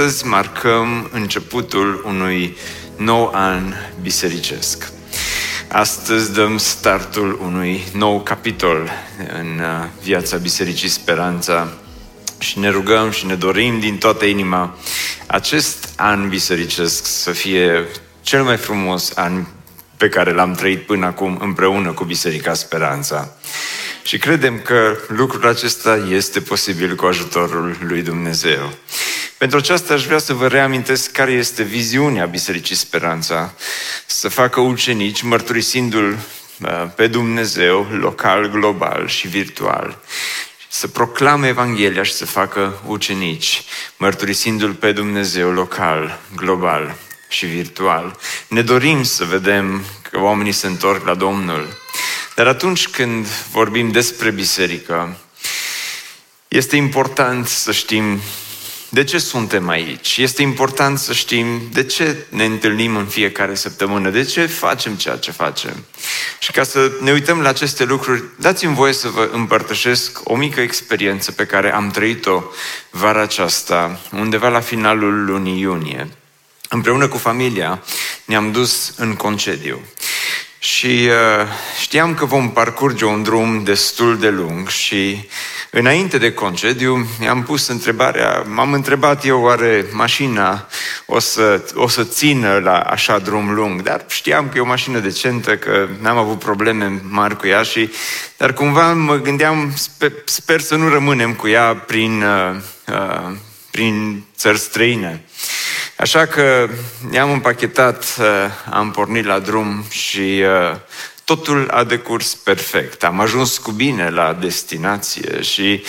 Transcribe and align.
Astăzi 0.00 0.26
marcăm 0.26 1.08
începutul 1.12 2.02
unui 2.06 2.56
nou 2.96 3.30
an 3.34 3.74
bisericesc. 4.02 4.92
Astăzi 5.68 6.32
dăm 6.32 6.58
startul 6.58 7.38
unui 7.42 7.84
nou 7.92 8.20
capitol 8.20 8.90
în 9.40 9.60
uh, 9.60 9.86
viața 10.02 10.36
Bisericii 10.36 10.88
Speranța 10.88 11.72
și 12.38 12.58
ne 12.58 12.68
rugăm 12.68 13.10
și 13.10 13.26
ne 13.26 13.34
dorim 13.34 13.80
din 13.80 13.98
toată 13.98 14.24
inima 14.24 14.78
acest 15.26 15.92
an 15.96 16.28
bisericesc 16.28 17.06
să 17.06 17.30
fie 17.30 17.86
cel 18.22 18.42
mai 18.42 18.56
frumos 18.56 19.12
an 19.14 19.44
pe 19.96 20.08
care 20.08 20.32
l-am 20.32 20.54
trăit 20.54 20.86
până 20.86 21.06
acum 21.06 21.38
împreună 21.40 21.92
cu 21.92 22.04
Biserica 22.04 22.54
Speranța. 22.54 23.28
Și 24.02 24.18
credem 24.18 24.60
că 24.60 24.96
lucrul 25.08 25.48
acesta 25.48 26.06
este 26.10 26.40
posibil 26.40 26.94
cu 26.94 27.06
ajutorul 27.06 27.76
lui 27.80 28.02
Dumnezeu. 28.02 28.72
Pentru 29.40 29.58
aceasta 29.58 29.94
aș 29.94 30.04
vrea 30.04 30.18
să 30.18 30.32
vă 30.32 30.48
reamintesc 30.48 31.10
care 31.10 31.32
este 31.32 31.62
viziunea 31.62 32.26
Bisericii 32.26 32.74
Speranța. 32.74 33.52
Să 34.06 34.28
facă 34.28 34.60
ucenici 34.60 35.22
mărturisindu-L 35.22 36.18
uh, 36.60 36.86
pe 36.94 37.06
Dumnezeu 37.06 37.86
local, 37.90 38.50
global 38.50 39.08
și 39.08 39.28
virtual. 39.28 39.98
Să 40.68 40.88
proclame 40.88 41.48
Evanghelia 41.48 42.02
și 42.02 42.12
să 42.12 42.26
facă 42.26 42.80
ucenici, 42.86 43.62
mărturisindu-L 43.96 44.72
pe 44.72 44.92
Dumnezeu 44.92 45.50
local, 45.50 46.18
global 46.36 46.96
și 47.28 47.46
virtual. 47.46 48.18
Ne 48.48 48.62
dorim 48.62 49.02
să 49.02 49.24
vedem 49.24 49.84
că 50.10 50.18
oamenii 50.18 50.52
se 50.52 50.66
întorc 50.66 51.06
la 51.06 51.14
Domnul. 51.14 51.78
Dar 52.34 52.46
atunci 52.46 52.88
când 52.88 53.26
vorbim 53.52 53.90
despre 53.90 54.30
biserică, 54.30 55.16
este 56.48 56.76
important 56.76 57.46
să 57.46 57.72
știm 57.72 58.20
de 58.92 59.04
ce 59.04 59.18
suntem 59.18 59.68
aici. 59.68 60.16
Este 60.16 60.42
important 60.42 60.98
să 60.98 61.12
știm 61.12 61.62
de 61.72 61.84
ce 61.84 62.16
ne 62.28 62.44
întâlnim 62.44 62.96
în 62.96 63.06
fiecare 63.06 63.54
săptămână, 63.54 64.10
de 64.10 64.22
ce 64.22 64.46
facem 64.46 64.94
ceea 64.94 65.16
ce 65.16 65.30
facem. 65.30 65.84
Și 66.38 66.50
ca 66.50 66.62
să 66.62 66.92
ne 67.00 67.12
uităm 67.12 67.40
la 67.40 67.48
aceste 67.48 67.84
lucruri, 67.84 68.22
dați-mi 68.38 68.74
voie 68.74 68.92
să 68.92 69.08
vă 69.08 69.28
împărtășesc 69.32 70.20
o 70.24 70.36
mică 70.36 70.60
experiență 70.60 71.32
pe 71.32 71.46
care 71.46 71.74
am 71.74 71.90
trăit-o 71.90 72.42
vara 72.90 73.22
aceasta, 73.22 74.00
undeva 74.12 74.48
la 74.48 74.60
finalul 74.60 75.24
lunii 75.24 75.60
iunie. 75.60 76.08
Împreună 76.68 77.08
cu 77.08 77.16
familia 77.16 77.82
ne-am 78.24 78.52
dus 78.52 78.92
în 78.96 79.14
concediu. 79.14 79.80
Și 80.58 80.86
uh, 80.86 81.46
știam 81.80 82.14
că 82.14 82.24
vom 82.24 82.52
parcurge 82.52 83.04
un 83.04 83.22
drum 83.22 83.64
destul 83.64 84.18
de 84.18 84.28
lung 84.28 84.68
și 84.68 85.28
înainte 85.70 86.18
de 86.18 86.32
concediu 86.32 87.06
mi-am 87.18 87.42
pus 87.42 87.68
întrebarea, 87.68 88.44
m-am 88.46 88.72
întrebat 88.72 89.24
eu 89.24 89.42
oare 89.42 89.86
mașina 89.92 90.66
o 91.06 91.18
să, 91.18 91.64
o 91.74 91.88
să 91.88 92.04
țină 92.04 92.58
la 92.58 92.78
așa 92.78 93.18
drum 93.18 93.54
lung, 93.54 93.82
dar 93.82 94.04
știam 94.08 94.48
că 94.48 94.58
e 94.58 94.60
o 94.60 94.66
mașină 94.66 94.98
decentă, 94.98 95.56
că 95.56 95.88
n-am 96.00 96.16
avut 96.16 96.38
probleme 96.38 97.02
mari 97.08 97.36
cu 97.36 97.46
ea 97.46 97.62
și, 97.62 97.90
dar 98.36 98.52
cumva 98.52 98.92
mă 98.92 99.16
gândeam, 99.16 99.72
sper, 99.76 100.12
sper 100.24 100.60
să 100.60 100.74
nu 100.74 100.88
rămânem 100.88 101.34
cu 101.34 101.48
ea 101.48 101.74
prin, 101.74 102.22
uh, 102.22 102.56
uh, 102.86 103.32
prin 103.70 104.24
țări 104.36 104.58
străine. 104.58 105.24
Așa 105.96 106.26
că 106.26 106.68
ne-am 107.10 107.30
împachetat, 107.30 108.16
uh, 108.18 108.26
am 108.70 108.90
pornit 108.90 109.24
la 109.24 109.38
drum 109.38 109.84
și 109.88 110.42
uh, 110.70 110.76
totul 111.36 111.68
a 111.70 111.84
decurs 111.84 112.34
perfect. 112.34 113.04
Am 113.04 113.20
ajuns 113.20 113.58
cu 113.58 113.70
bine 113.70 114.10
la 114.10 114.32
destinație 114.32 115.42
și 115.42 115.82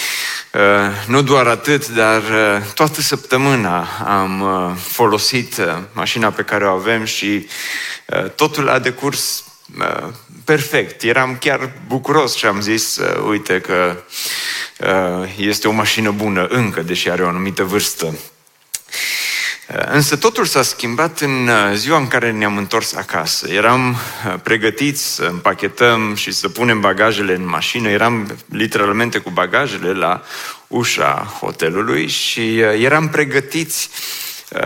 uh, 0.54 0.62
nu 1.08 1.22
doar 1.22 1.48
atât, 1.48 1.88
dar 1.88 2.22
toată 2.74 3.02
săptămâna 3.02 3.88
am 4.06 4.44
folosit 4.76 5.56
mașina 5.94 6.32
pe 6.32 6.42
care 6.42 6.66
o 6.66 6.72
avem 6.72 7.06
și 7.06 7.48
totul 8.36 8.70
a 8.70 8.80
decurs 8.80 9.44
perfect. 10.46 11.04
Eram 11.04 11.38
chiar 11.40 11.72
bucuros 11.88 12.36
și 12.36 12.46
am 12.46 12.62
zis, 12.62 13.00
uite 13.28 13.60
că 13.60 14.04
este 15.38 15.68
o 15.68 15.72
mașină 15.72 16.12
bună 16.12 16.46
încă, 16.46 16.82
deși 16.82 17.10
are 17.10 17.24
o 17.24 17.28
anumită 17.28 17.64
vârstă. 17.64 18.14
Însă 19.72 20.16
totul 20.16 20.46
s-a 20.46 20.64
schimbat 20.64 21.20
în 21.20 21.48
uh, 21.48 21.72
ziua 21.74 21.98
în 21.98 22.08
care 22.08 22.32
ne-am 22.32 22.58
întors 22.58 22.94
acasă. 22.94 23.50
Eram 23.50 23.90
uh, 23.90 24.34
pregătiți 24.44 25.16
să 25.16 25.24
împachetăm 25.24 26.16
și 26.16 26.32
să 26.32 26.50
punem 26.50 26.80
bagajele 26.80 27.36
în 27.36 27.48
mașină. 27.48 27.90
Eram 27.90 28.38
literalmente 28.50 29.18
cu 29.18 29.30
bagajele 29.30 29.94
la 29.94 30.24
ușa 30.68 31.38
hotelului 31.40 32.08
și 32.08 32.40
uh, 32.40 32.82
eram 32.84 33.10
pregătiți 33.10 33.90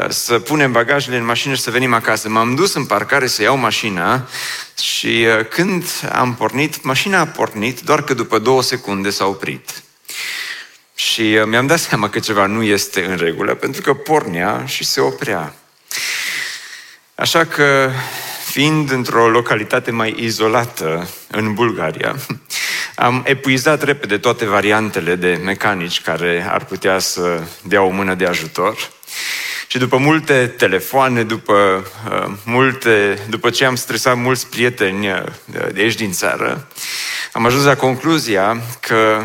să 0.09 0.39
punem 0.39 0.71
bagajele 0.71 1.17
în 1.17 1.25
mașină 1.25 1.53
și 1.53 1.61
să 1.61 1.71
venim 1.71 1.93
acasă. 1.93 2.29
M-am 2.29 2.55
dus 2.55 2.73
în 2.73 2.85
parcare 2.85 3.27
să 3.27 3.41
iau 3.41 3.57
mașina 3.57 4.27
și 4.81 5.25
când 5.49 5.83
am 6.11 6.35
pornit, 6.35 6.83
mașina 6.83 7.19
a 7.19 7.25
pornit, 7.25 7.81
doar 7.81 8.03
că 8.03 8.13
după 8.13 8.39
două 8.39 8.61
secunde 8.61 9.09
s-a 9.09 9.25
oprit. 9.25 9.83
Și 10.95 11.21
uh, 11.21 11.43
mi-am 11.45 11.67
dat 11.67 11.79
seama 11.79 12.09
că 12.09 12.19
ceva 12.19 12.45
nu 12.45 12.63
este 12.63 13.05
în 13.05 13.15
regulă, 13.15 13.55
pentru 13.55 13.81
că 13.81 13.93
pornea 13.93 14.63
și 14.65 14.83
se 14.83 15.01
oprea. 15.01 15.53
Așa 17.15 17.45
că, 17.45 17.91
fiind 18.45 18.91
într-o 18.91 19.29
localitate 19.29 19.91
mai 19.91 20.15
izolată 20.19 21.09
în 21.27 21.53
Bulgaria, 21.53 22.15
am 22.95 23.23
epuizat 23.25 23.83
repede 23.83 24.17
toate 24.17 24.45
variantele 24.45 25.15
de 25.15 25.39
mecanici 25.43 26.01
care 26.01 26.45
ar 26.49 26.65
putea 26.65 26.99
să 26.99 27.41
dea 27.63 27.81
o 27.81 27.89
mână 27.89 28.13
de 28.13 28.25
ajutor. 28.25 28.89
Și 29.67 29.77
după 29.77 29.97
multe 29.97 30.53
telefoane, 30.57 31.23
după, 31.23 31.85
uh, 32.11 32.31
multe, 32.43 33.19
după 33.29 33.49
ce 33.49 33.65
am 33.65 33.75
stresat 33.75 34.17
mulți 34.17 34.47
prieteni 34.47 35.09
uh, 35.09 35.23
de 35.73 35.81
aici 35.81 35.95
din 35.95 36.11
țară, 36.11 36.67
am 37.31 37.45
ajuns 37.45 37.63
la 37.63 37.75
concluzia 37.75 38.61
că 38.79 39.23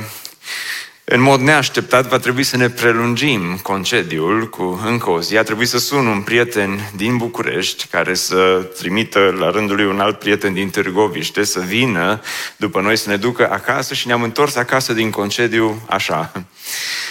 în 1.12 1.20
mod 1.20 1.40
neașteptat 1.40 2.06
va 2.06 2.18
trebui 2.18 2.42
să 2.42 2.56
ne 2.56 2.68
prelungim 2.68 3.58
concediul 3.62 4.48
cu 4.48 4.82
încă 4.86 5.10
o 5.10 5.20
zi. 5.20 5.36
A 5.36 5.42
trebuit 5.42 5.68
să 5.68 5.78
sun 5.78 6.06
un 6.06 6.22
prieten 6.22 6.90
din 6.96 7.16
București 7.16 7.86
care 7.86 8.14
să 8.14 8.68
trimită 8.78 9.34
la 9.38 9.50
rândul 9.50 9.76
lui 9.76 9.86
un 9.86 10.00
alt 10.00 10.18
prieten 10.18 10.52
din 10.52 10.70
Târgoviște 10.70 11.44
să 11.44 11.60
vină 11.60 12.20
după 12.56 12.80
noi 12.80 12.96
să 12.96 13.08
ne 13.08 13.16
ducă 13.16 13.50
acasă 13.50 13.94
și 13.94 14.06
ne-am 14.06 14.22
întors 14.22 14.56
acasă 14.56 14.92
din 14.92 15.10
concediu 15.10 15.82
așa, 15.88 16.32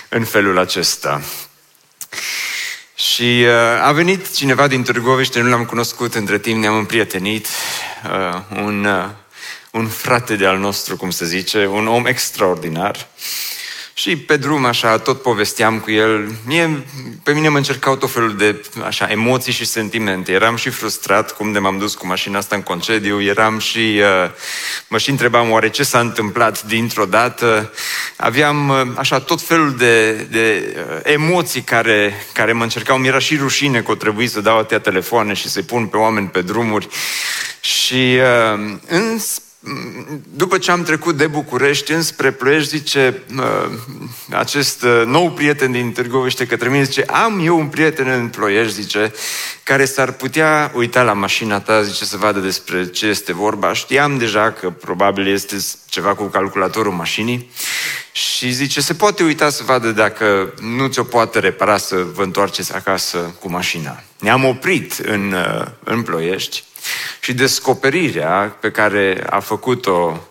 în 0.09 0.23
felul 0.23 0.57
acesta. 0.57 1.21
Și 2.95 3.43
uh, 3.45 3.87
a 3.87 3.91
venit 3.91 4.35
cineva 4.35 4.67
din 4.67 4.83
Târgoviște, 4.83 5.41
nu 5.41 5.49
l-am 5.49 5.65
cunoscut 5.65 6.15
între 6.15 6.37
timp, 6.37 6.61
ne-am 6.61 6.77
împrietenit, 6.77 7.47
uh, 8.03 8.59
un, 8.63 8.85
uh, 8.85 9.09
un 9.71 9.87
frate 9.87 10.35
de 10.35 10.45
al 10.45 10.57
nostru, 10.57 10.97
cum 10.97 11.09
se 11.09 11.25
zice, 11.25 11.65
un 11.65 11.87
om 11.87 12.05
extraordinar. 12.05 12.95
Uh, 12.95 13.57
și 13.99 14.15
pe 14.15 14.37
drum, 14.37 14.65
așa, 14.65 14.97
tot 14.97 15.21
povesteam 15.21 15.79
cu 15.79 15.91
el. 15.91 16.31
Mie, 16.45 16.85
pe 17.23 17.33
mine 17.33 17.49
mă 17.49 17.57
încercau 17.57 17.95
tot 17.95 18.11
felul 18.11 18.37
de 18.37 18.65
așa, 18.85 19.07
emoții 19.09 19.53
și 19.53 19.65
sentimente. 19.65 20.31
Eram 20.31 20.55
și 20.55 20.69
frustrat 20.69 21.35
cum 21.35 21.51
de 21.51 21.59
m-am 21.59 21.77
dus 21.77 21.95
cu 21.95 22.07
mașina 22.07 22.37
asta 22.37 22.55
în 22.55 22.61
concediu. 22.61 23.21
Eram 23.21 23.59
și... 23.59 23.77
Uh, 23.77 24.31
mă 24.87 24.97
și 24.97 25.09
întrebam 25.09 25.51
oare 25.51 25.69
ce 25.69 25.83
s-a 25.83 25.99
întâmplat 25.99 26.63
dintr-o 26.63 27.05
dată. 27.05 27.73
Aveam 28.15 28.69
uh, 28.69 28.81
așa 28.95 29.19
tot 29.19 29.41
felul 29.41 29.75
de, 29.75 30.11
de 30.13 30.75
uh, 30.75 30.99
emoții 31.03 31.61
care, 31.61 32.25
care 32.33 32.53
mă 32.53 32.63
încercau. 32.63 32.97
Mi-era 32.97 33.19
și 33.19 33.37
rușine 33.37 33.81
că 33.81 33.91
o 33.91 33.95
trebuie 33.95 34.27
să 34.27 34.41
dau 34.41 34.57
atâtea 34.57 34.79
telefoane 34.79 35.33
și 35.33 35.49
să-i 35.49 35.63
pun 35.63 35.85
pe 35.85 35.97
oameni 35.97 36.27
pe 36.27 36.41
drumuri. 36.41 36.87
Și 37.61 38.17
uh, 38.53 38.77
în 38.87 39.19
după 40.35 40.57
ce 40.57 40.71
am 40.71 40.83
trecut 40.83 41.17
de 41.17 41.27
București 41.27 41.91
înspre 41.91 42.31
Ploiești, 42.31 42.77
zice 42.77 43.23
acest 44.31 44.83
uh, 44.83 45.01
nou 45.05 45.31
prieten 45.31 45.71
din 45.71 45.91
Târgoviște 45.91 46.45
către 46.45 46.69
mine, 46.69 46.83
zice, 46.83 47.03
am 47.03 47.45
eu 47.45 47.57
un 47.57 47.67
prieten 47.67 48.07
în 48.07 48.27
Ploiești, 48.27 48.81
zice, 48.81 49.13
care 49.63 49.85
s-ar 49.85 50.11
putea 50.11 50.71
uita 50.75 51.01
la 51.01 51.13
mașina 51.13 51.59
ta, 51.59 51.81
zice, 51.81 52.05
să 52.05 52.17
vadă 52.17 52.39
despre 52.39 52.87
ce 52.87 53.05
este 53.05 53.33
vorba. 53.33 53.73
Știam 53.73 54.17
deja 54.17 54.51
că 54.51 54.69
probabil 54.69 55.27
este 55.27 55.55
ceva 55.85 56.15
cu 56.15 56.23
calculatorul 56.23 56.93
mașinii 56.93 57.51
și 58.11 58.51
zice, 58.51 58.81
se 58.81 58.93
poate 58.93 59.23
uita 59.23 59.49
să 59.49 59.63
vadă 59.63 59.91
dacă 59.91 60.53
nu 60.61 60.87
ți-o 60.87 61.03
poate 61.03 61.39
repara 61.39 61.77
să 61.77 62.05
vă 62.13 62.23
întoarceți 62.23 62.73
acasă 62.73 63.17
cu 63.17 63.49
mașina. 63.49 64.03
Ne-am 64.19 64.45
oprit 64.45 64.93
în, 64.93 65.31
uh, 65.31 65.65
în 65.83 66.01
Ploiești 66.01 66.63
și 67.19 67.33
descoperirea 67.33 68.57
pe 68.59 68.71
care 68.71 69.23
a 69.29 69.39
făcut-o 69.39 70.27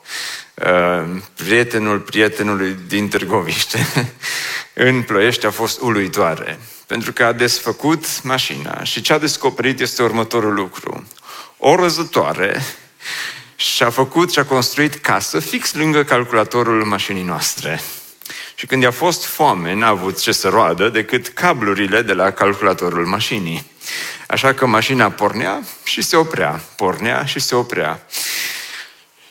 uh, 0.55 1.23
prietenul 1.35 1.99
prietenului 1.99 2.77
din 2.87 3.09
Târgoviște 3.09 3.87
în 4.75 5.03
Ploiești 5.03 5.47
a 5.47 5.51
fost 5.51 5.81
uluitoare. 5.81 6.59
Pentru 6.87 7.13
că 7.13 7.25
a 7.25 7.33
desfăcut 7.33 8.23
mașina 8.23 8.83
și 8.83 9.01
ce 9.01 9.13
a 9.13 9.19
descoperit 9.19 9.81
este 9.81 10.03
următorul 10.03 10.55
lucru. 10.55 11.07
O 11.57 11.77
răzătoare 11.77 12.63
și-a 13.57 13.91
făcut 13.91 14.33
și-a 14.33 14.45
construit 14.45 14.95
casă 14.95 15.41
fix 15.41 15.75
lângă 15.75 16.05
calculatorul 16.05 16.85
mașinii 16.85 17.23
noastre. 17.23 17.81
Și 18.55 18.67
când 18.67 18.83
i-a 18.83 18.91
fost 18.91 19.25
foame, 19.25 19.75
n-a 19.75 19.89
avut 19.89 20.21
ce 20.21 20.33
să 20.33 20.49
roadă 20.49 20.89
decât 20.89 21.29
cablurile 21.29 22.03
de 22.03 22.13
la 22.13 22.31
calculatorul 22.31 23.07
mașinii. 23.07 23.71
Așa 24.31 24.55
că 24.55 24.67
mașina 24.67 25.11
pornea 25.11 25.63
și 25.85 26.03
se 26.03 26.17
oprea, 26.17 26.61
pornea 26.77 27.25
și 27.25 27.39
se 27.39 27.55
oprea. 27.55 28.07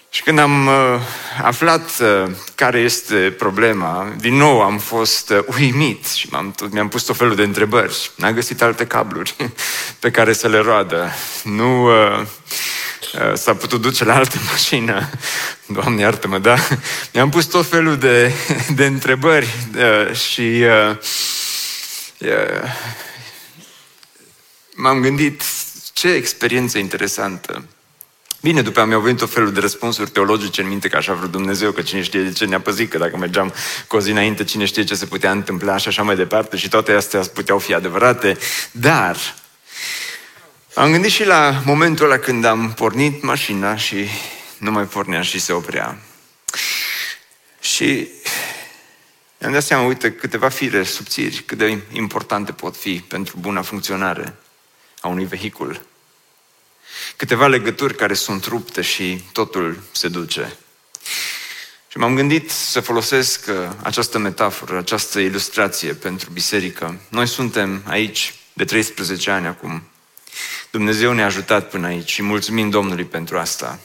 Și 0.09 0.23
când 0.23 0.39
am 0.39 0.67
uh, 0.67 0.73
aflat 1.43 1.89
uh, 1.99 2.31
care 2.55 2.79
este 2.79 3.15
problema, 3.37 4.13
din 4.19 4.35
nou 4.35 4.61
am 4.61 4.77
fost 4.77 5.29
uh, 5.29 5.39
uimit 5.59 6.05
și 6.05 6.27
m-am, 6.31 6.55
mi-am 6.71 6.87
pus 6.87 7.03
tot 7.03 7.17
felul 7.17 7.35
de 7.35 7.43
întrebări. 7.43 8.11
N-am 8.15 8.33
găsit 8.33 8.61
alte 8.61 8.85
cabluri 8.85 9.35
pe 9.99 10.11
care 10.11 10.33
să 10.33 10.47
le 10.47 10.57
roadă. 10.57 11.11
Nu 11.43 11.83
uh, 11.83 12.19
uh, 13.13 13.33
s-a 13.33 13.55
putut 13.55 13.81
duce 13.81 14.03
la 14.03 14.15
altă 14.15 14.37
mașină. 14.51 15.09
Doamne, 15.65 16.01
iartă-mă, 16.01 16.37
da? 16.37 16.55
Mi-am 17.13 17.29
pus 17.29 17.45
tot 17.45 17.65
felul 17.65 17.97
de, 17.97 18.31
de 18.75 18.85
întrebări 18.85 19.47
uh, 19.75 20.15
și 20.15 20.63
uh, 20.89 20.97
uh, 22.17 22.69
m-am 24.79 25.01
gândit 25.01 25.43
ce 25.93 26.07
experiență 26.07 26.77
interesantă. 26.77 27.63
Bine, 28.41 28.61
după 28.61 28.79
aia 28.79 28.87
mi-au 28.87 29.01
venit 29.01 29.19
tot 29.19 29.33
felul 29.33 29.53
de 29.53 29.59
răspunsuri 29.59 30.09
teologice 30.09 30.61
în 30.61 30.67
minte, 30.67 30.87
că 30.87 30.97
așa 30.97 31.13
vrut 31.13 31.31
Dumnezeu, 31.31 31.71
că 31.71 31.81
cine 31.81 32.01
știe 32.01 32.21
de 32.21 32.31
ce 32.31 32.45
ne-a 32.45 32.59
păzit, 32.59 32.89
că 32.89 32.97
dacă 32.97 33.17
mergeam 33.17 33.53
cu 33.87 33.95
o 33.95 33.99
zi 33.99 34.11
înainte, 34.11 34.43
cine 34.43 34.65
știe 34.65 34.83
ce 34.83 34.95
se 34.95 35.05
putea 35.05 35.31
întâmpla 35.31 35.77
și 35.77 35.87
așa 35.87 36.03
mai 36.03 36.15
departe 36.15 36.57
și 36.57 36.69
toate 36.69 36.91
astea 36.91 37.19
puteau 37.19 37.59
fi 37.59 37.73
adevărate. 37.73 38.37
Dar 38.71 39.17
am 40.73 40.91
gândit 40.91 41.11
și 41.11 41.25
la 41.25 41.61
momentul 41.65 42.05
ăla 42.05 42.17
când 42.17 42.45
am 42.45 42.73
pornit 42.73 43.23
mașina 43.23 43.75
și 43.75 44.07
nu 44.57 44.71
mai 44.71 44.83
pornea 44.83 45.21
și 45.21 45.39
se 45.39 45.53
oprea. 45.53 45.97
Și 47.59 48.07
mi-am 49.37 49.53
dat 49.53 49.63
seama, 49.63 49.87
uite, 49.87 50.11
câteva 50.11 50.49
fire 50.49 50.83
subțiri, 50.83 51.43
cât 51.45 51.57
de 51.57 51.77
importante 51.91 52.51
pot 52.51 52.75
fi 52.75 52.99
pentru 53.07 53.37
buna 53.39 53.61
funcționare 53.61 54.35
a 55.01 55.07
unui 55.07 55.25
vehicul 55.25 55.81
câteva 57.15 57.47
legături 57.47 57.95
care 57.95 58.13
sunt 58.13 58.45
rupte 58.45 58.81
și 58.81 59.23
totul 59.31 59.79
se 59.91 60.07
duce. 60.07 60.57
Și 61.87 61.97
m-am 61.97 62.15
gândit 62.15 62.49
să 62.49 62.79
folosesc 62.79 63.45
uh, 63.49 63.69
această 63.81 64.17
metaforă, 64.17 64.77
această 64.77 65.19
ilustrație 65.19 65.93
pentru 65.93 66.29
biserică. 66.29 66.99
Noi 67.09 67.27
suntem 67.27 67.83
aici 67.85 68.33
de 68.53 68.65
13 68.65 69.31
ani 69.31 69.47
acum. 69.47 69.83
Dumnezeu 70.71 71.13
ne-a 71.13 71.25
ajutat 71.25 71.69
până 71.69 71.87
aici 71.87 72.11
și 72.11 72.21
mulțumim 72.21 72.69
Domnului 72.69 73.05
pentru 73.05 73.37
asta. 73.37 73.79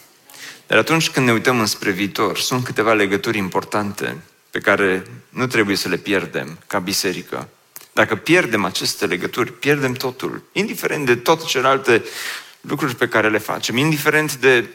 Dar 0.66 0.78
atunci 0.78 1.10
când 1.10 1.26
ne 1.26 1.32
uităm 1.32 1.60
înspre 1.60 1.90
viitor, 1.90 2.38
sunt 2.38 2.64
câteva 2.64 2.92
legături 2.92 3.38
importante 3.38 4.16
pe 4.50 4.58
care 4.58 5.02
nu 5.28 5.46
trebuie 5.46 5.76
să 5.76 5.88
le 5.88 5.96
pierdem 5.96 6.58
ca 6.66 6.78
biserică. 6.78 7.48
Dacă 7.92 8.16
pierdem 8.16 8.64
aceste 8.64 9.06
legături, 9.06 9.52
pierdem 9.52 9.92
totul, 9.92 10.42
indiferent 10.52 11.06
de 11.06 11.16
toate 11.16 11.44
celelalte 11.44 12.04
lucruri 12.60 12.94
pe 12.94 13.08
care 13.08 13.28
le 13.28 13.38
facem, 13.38 13.76
indiferent 13.76 14.36
de 14.36 14.68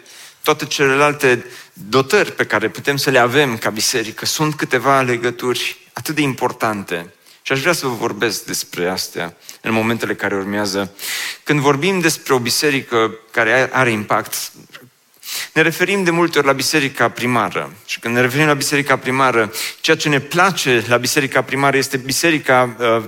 toate 0.43 0.65
celelalte 0.65 1.45
dotări 1.73 2.31
pe 2.31 2.45
care 2.45 2.69
putem 2.69 2.97
să 2.97 3.09
le 3.09 3.19
avem 3.19 3.57
ca 3.57 3.69
biserică, 3.69 4.25
sunt 4.25 4.55
câteva 4.55 5.01
legături 5.01 5.89
atât 5.93 6.15
de 6.15 6.21
importante. 6.21 7.13
Și 7.41 7.51
aș 7.51 7.59
vrea 7.59 7.73
să 7.73 7.87
vă 7.87 7.93
vorbesc 7.93 8.45
despre 8.45 8.89
astea 8.89 9.35
în 9.61 9.73
momentele 9.73 10.15
care 10.15 10.35
urmează. 10.35 10.91
Când 11.43 11.59
vorbim 11.59 11.99
despre 11.99 12.33
o 12.33 12.39
biserică 12.39 13.17
care 13.31 13.69
are 13.73 13.91
impact, 13.91 14.51
ne 15.53 15.61
referim 15.61 16.03
de 16.03 16.11
multe 16.11 16.37
ori 16.37 16.47
la 16.47 16.53
biserica 16.53 17.09
primară. 17.09 17.73
Și 17.85 17.99
când 17.99 18.13
ne 18.15 18.21
referim 18.21 18.45
la 18.45 18.53
biserica 18.53 18.97
primară, 18.97 19.51
ceea 19.81 19.97
ce 19.97 20.09
ne 20.09 20.19
place 20.19 20.83
la 20.87 20.97
biserica 20.97 21.41
primară 21.41 21.77
este 21.77 21.97
biserica 21.97 22.75
uh, 22.79 23.03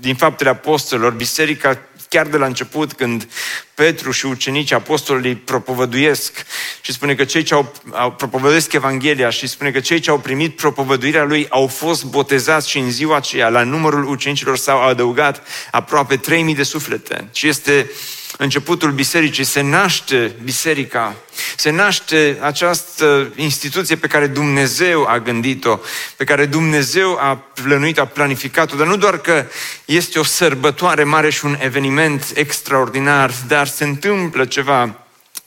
din 0.00 0.14
faptele 0.14 0.50
apostolilor, 0.50 1.12
biserica 1.12 1.78
chiar 2.08 2.26
de 2.26 2.36
la 2.36 2.46
început, 2.46 2.92
când 2.92 3.28
Petru 3.74 4.10
și 4.10 4.26
ucenicii 4.26 4.74
apostolului 4.74 5.36
propovăduiesc 5.36 6.44
și 6.80 6.92
spune 6.92 7.14
că 7.14 7.24
cei 7.24 7.42
ce 7.42 7.54
au, 7.54 7.72
au 7.90 8.12
propovăduiesc 8.12 8.72
Evanghelia 8.72 9.30
și 9.30 9.46
spune 9.46 9.70
că 9.70 9.80
cei 9.80 10.00
ce 10.00 10.10
au 10.10 10.18
primit 10.18 10.56
propovăduirea 10.56 11.24
lui 11.24 11.46
au 11.48 11.66
fost 11.66 12.04
botezați 12.04 12.70
și 12.70 12.78
în 12.78 12.90
ziua 12.90 13.16
aceea 13.16 13.48
la 13.48 13.62
numărul 13.62 14.08
ucenicilor 14.08 14.56
s-au 14.56 14.82
adăugat 14.82 15.46
aproape 15.70 16.16
3000 16.16 16.54
de 16.54 16.62
suflete. 16.62 17.28
Și 17.32 17.48
este 17.48 17.90
uh, 17.90 18.21
începutul 18.42 18.90
bisericii, 18.90 19.44
se 19.44 19.60
naște 19.60 20.34
biserica, 20.42 21.14
se 21.56 21.70
naște 21.70 22.38
această 22.40 23.32
instituție 23.36 23.96
pe 23.96 24.06
care 24.06 24.26
Dumnezeu 24.26 25.06
a 25.06 25.18
gândit-o, 25.18 25.78
pe 26.16 26.24
care 26.24 26.46
Dumnezeu 26.46 27.18
a 27.20 27.36
plănuit, 27.36 27.98
a 27.98 28.06
planificat-o, 28.06 28.76
dar 28.76 28.86
nu 28.86 28.96
doar 28.96 29.18
că 29.18 29.46
este 29.84 30.18
o 30.18 30.22
sărbătoare 30.22 31.04
mare 31.04 31.30
și 31.30 31.44
un 31.44 31.56
eveniment 31.60 32.24
extraordinar, 32.34 33.30
dar 33.46 33.66
se 33.66 33.84
întâmplă 33.84 34.44
ceva 34.44 35.02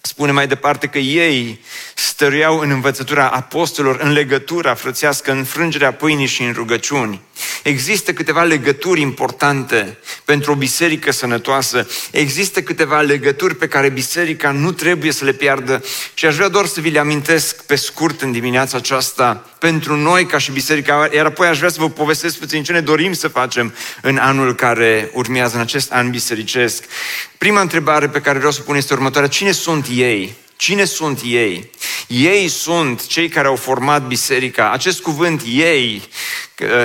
Spune 0.05 0.31
mai 0.31 0.47
departe 0.47 0.87
că 0.87 0.97
ei 0.97 1.59
stăruiau 1.95 2.59
în 2.59 2.69
învățătura 2.69 3.29
apostolilor, 3.29 3.99
în 3.99 4.11
legătura 4.11 4.73
frățească, 4.73 5.31
în 5.31 5.43
frângerea 5.43 5.93
pâinii 5.93 6.25
și 6.25 6.43
în 6.43 6.53
rugăciuni. 6.53 7.21
Există 7.65 8.13
câteva 8.13 8.43
legături 8.43 9.01
importante 9.01 9.97
pentru 10.25 10.51
o 10.51 10.55
biserică 10.55 11.11
sănătoasă. 11.11 11.87
Există 12.11 12.61
câteva 12.61 13.01
legături 13.01 13.55
pe 13.55 13.67
care 13.67 13.89
biserica 13.89 14.51
nu 14.51 14.71
trebuie 14.71 15.11
să 15.11 15.25
le 15.25 15.31
piardă 15.31 15.83
și 16.13 16.25
aș 16.25 16.35
vrea 16.35 16.47
doar 16.47 16.65
să 16.65 16.81
vi 16.81 16.89
le 16.89 16.99
amintesc 16.99 17.63
pe 17.63 17.75
scurt 17.75 18.21
în 18.21 18.31
dimineața 18.31 18.77
aceasta 18.77 19.49
pentru 19.59 19.95
noi 19.95 20.25
ca 20.25 20.37
și 20.37 20.51
biserica, 20.51 21.09
iar 21.13 21.25
apoi 21.25 21.47
aș 21.47 21.57
vrea 21.57 21.69
să 21.69 21.79
vă 21.79 21.89
povestesc 21.89 22.37
puțin 22.37 22.63
ce 22.63 22.71
ne 22.71 22.81
dorim 22.81 23.13
să 23.13 23.27
facem 23.27 23.73
în 24.01 24.17
anul 24.17 24.55
care 24.55 25.09
urmează, 25.13 25.55
în 25.55 25.61
acest 25.61 25.91
an 25.91 26.09
bisericesc. 26.09 26.83
Prima 27.37 27.61
întrebare 27.61 28.09
pe 28.09 28.21
care 28.21 28.37
vreau 28.37 28.51
să 28.53 28.59
o 28.61 28.65
pun 28.65 28.75
este 28.75 28.93
următoarea. 28.93 29.29
Cine 29.29 29.51
sunt 29.51 29.87
ei? 29.91 30.35
Cine 30.55 30.85
sunt 30.85 31.21
ei? 31.25 31.69
Ei 32.07 32.47
sunt 32.47 33.07
cei 33.07 33.29
care 33.29 33.47
au 33.47 33.55
format 33.55 34.07
biserica. 34.07 34.71
Acest 34.71 35.01
cuvânt 35.01 35.41
ei 35.47 36.01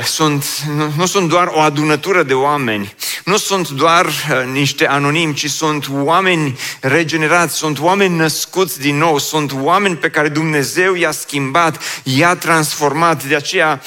sunt, 0.04 0.44
nu, 0.76 0.92
nu 0.96 1.06
sunt 1.06 1.28
doar 1.28 1.46
o 1.46 1.60
adunătură 1.60 2.22
de 2.22 2.34
oameni, 2.34 2.94
nu 3.24 3.36
sunt 3.36 3.68
doar 3.68 4.06
uh, 4.06 4.12
niște 4.52 4.86
anonimi, 4.86 5.34
ci 5.34 5.50
sunt 5.50 5.86
oameni 5.90 6.58
regenerați, 6.80 7.56
sunt 7.56 7.78
oameni 7.78 8.16
născuți 8.16 8.80
din 8.80 8.96
nou, 8.96 9.18
sunt 9.18 9.52
oameni 9.52 9.96
pe 9.96 10.10
care 10.10 10.28
Dumnezeu 10.28 10.94
i-a 10.94 11.10
schimbat, 11.10 11.82
i-a 12.02 12.34
transformat. 12.34 13.24
De 13.24 13.34
aceea 13.34 13.82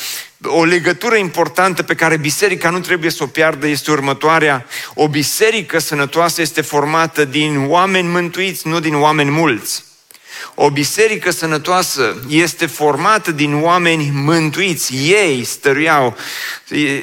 o 0.46 0.64
legătură 0.64 1.16
importantă 1.16 1.84
pe 1.84 1.96
care 1.96 2.18
biserica 2.18 2.70
nu 2.70 2.80
trebuie 2.80 3.10
să 3.12 3.24
o 3.24 3.28
piardă 3.28 3.68
este 3.68 3.92
următoarea. 3.92 4.66
O 4.94 5.08
biserică 5.08 5.80
sănătoasă 5.80 6.42
este 6.42 6.62
formată 6.62 7.26
din 7.26 7.66
oameni 7.68 8.08
mântuiți, 8.08 8.68
nu 8.68 8.80
din 8.80 8.96
oameni 8.96 9.30
mulți. 9.30 9.84
O 10.56 10.70
biserică 10.70 11.32
sănătoasă 11.32 12.16
este 12.30 12.66
formată 12.66 13.32
din 13.32 13.64
oameni 13.64 14.12
mântuiți. 14.14 14.96
Ei 14.96 15.44
stăruiau. 15.44 16.16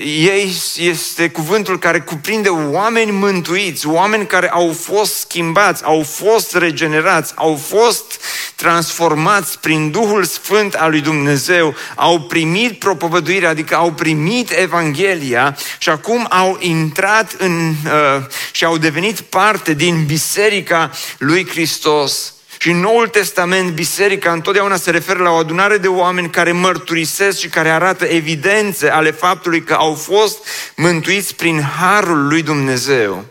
Ei 0.05 0.53
este 0.77 1.29
cuvântul 1.29 1.79
care 1.79 2.01
cuprinde 2.01 2.49
oameni 2.49 3.11
mântuiți, 3.11 3.87
oameni 3.87 4.27
care 4.27 4.51
au 4.51 4.77
fost 4.83 5.15
schimbați, 5.15 5.85
au 5.85 6.03
fost 6.03 6.55
regenerați, 6.55 7.33
au 7.35 7.61
fost 7.69 8.21
transformați 8.55 9.59
prin 9.59 9.91
Duhul 9.91 10.25
Sfânt 10.25 10.75
al 10.75 10.91
lui 10.91 11.01
Dumnezeu, 11.01 11.75
au 11.95 12.21
primit 12.21 12.79
propovăduirea, 12.79 13.49
adică 13.49 13.75
au 13.75 13.93
primit 13.93 14.51
Evanghelia 14.51 15.57
și 15.79 15.89
acum 15.89 16.27
au 16.31 16.57
intrat 16.61 17.35
în, 17.39 17.75
uh, 17.85 18.25
și 18.53 18.65
au 18.65 18.79
devenit 18.79 19.21
parte 19.21 19.75
din 19.75 20.05
biserica 20.05 20.91
lui 21.19 21.49
Hristos. 21.49 22.35
Și 22.63 22.71
în 22.71 22.81
Noul 22.81 23.09
Testament, 23.09 23.71
biserica 23.71 24.33
întotdeauna 24.33 24.77
se 24.77 24.91
referă 24.91 25.23
la 25.23 25.31
o 25.31 25.37
adunare 25.37 25.77
de 25.77 25.89
oameni 25.89 26.31
care 26.31 26.53
mărturisesc 26.53 27.39
și 27.39 27.49
care 27.49 27.71
arată 27.71 28.05
evidențe 28.05 28.91
ale 28.91 29.11
faptului 29.11 29.63
că 29.63 29.75
au 29.75 29.95
fost 29.95 30.47
mântuiți 30.77 31.35
prin 31.35 31.63
harul 31.63 32.29
lui 32.29 32.43
Dumnezeu. 32.43 33.25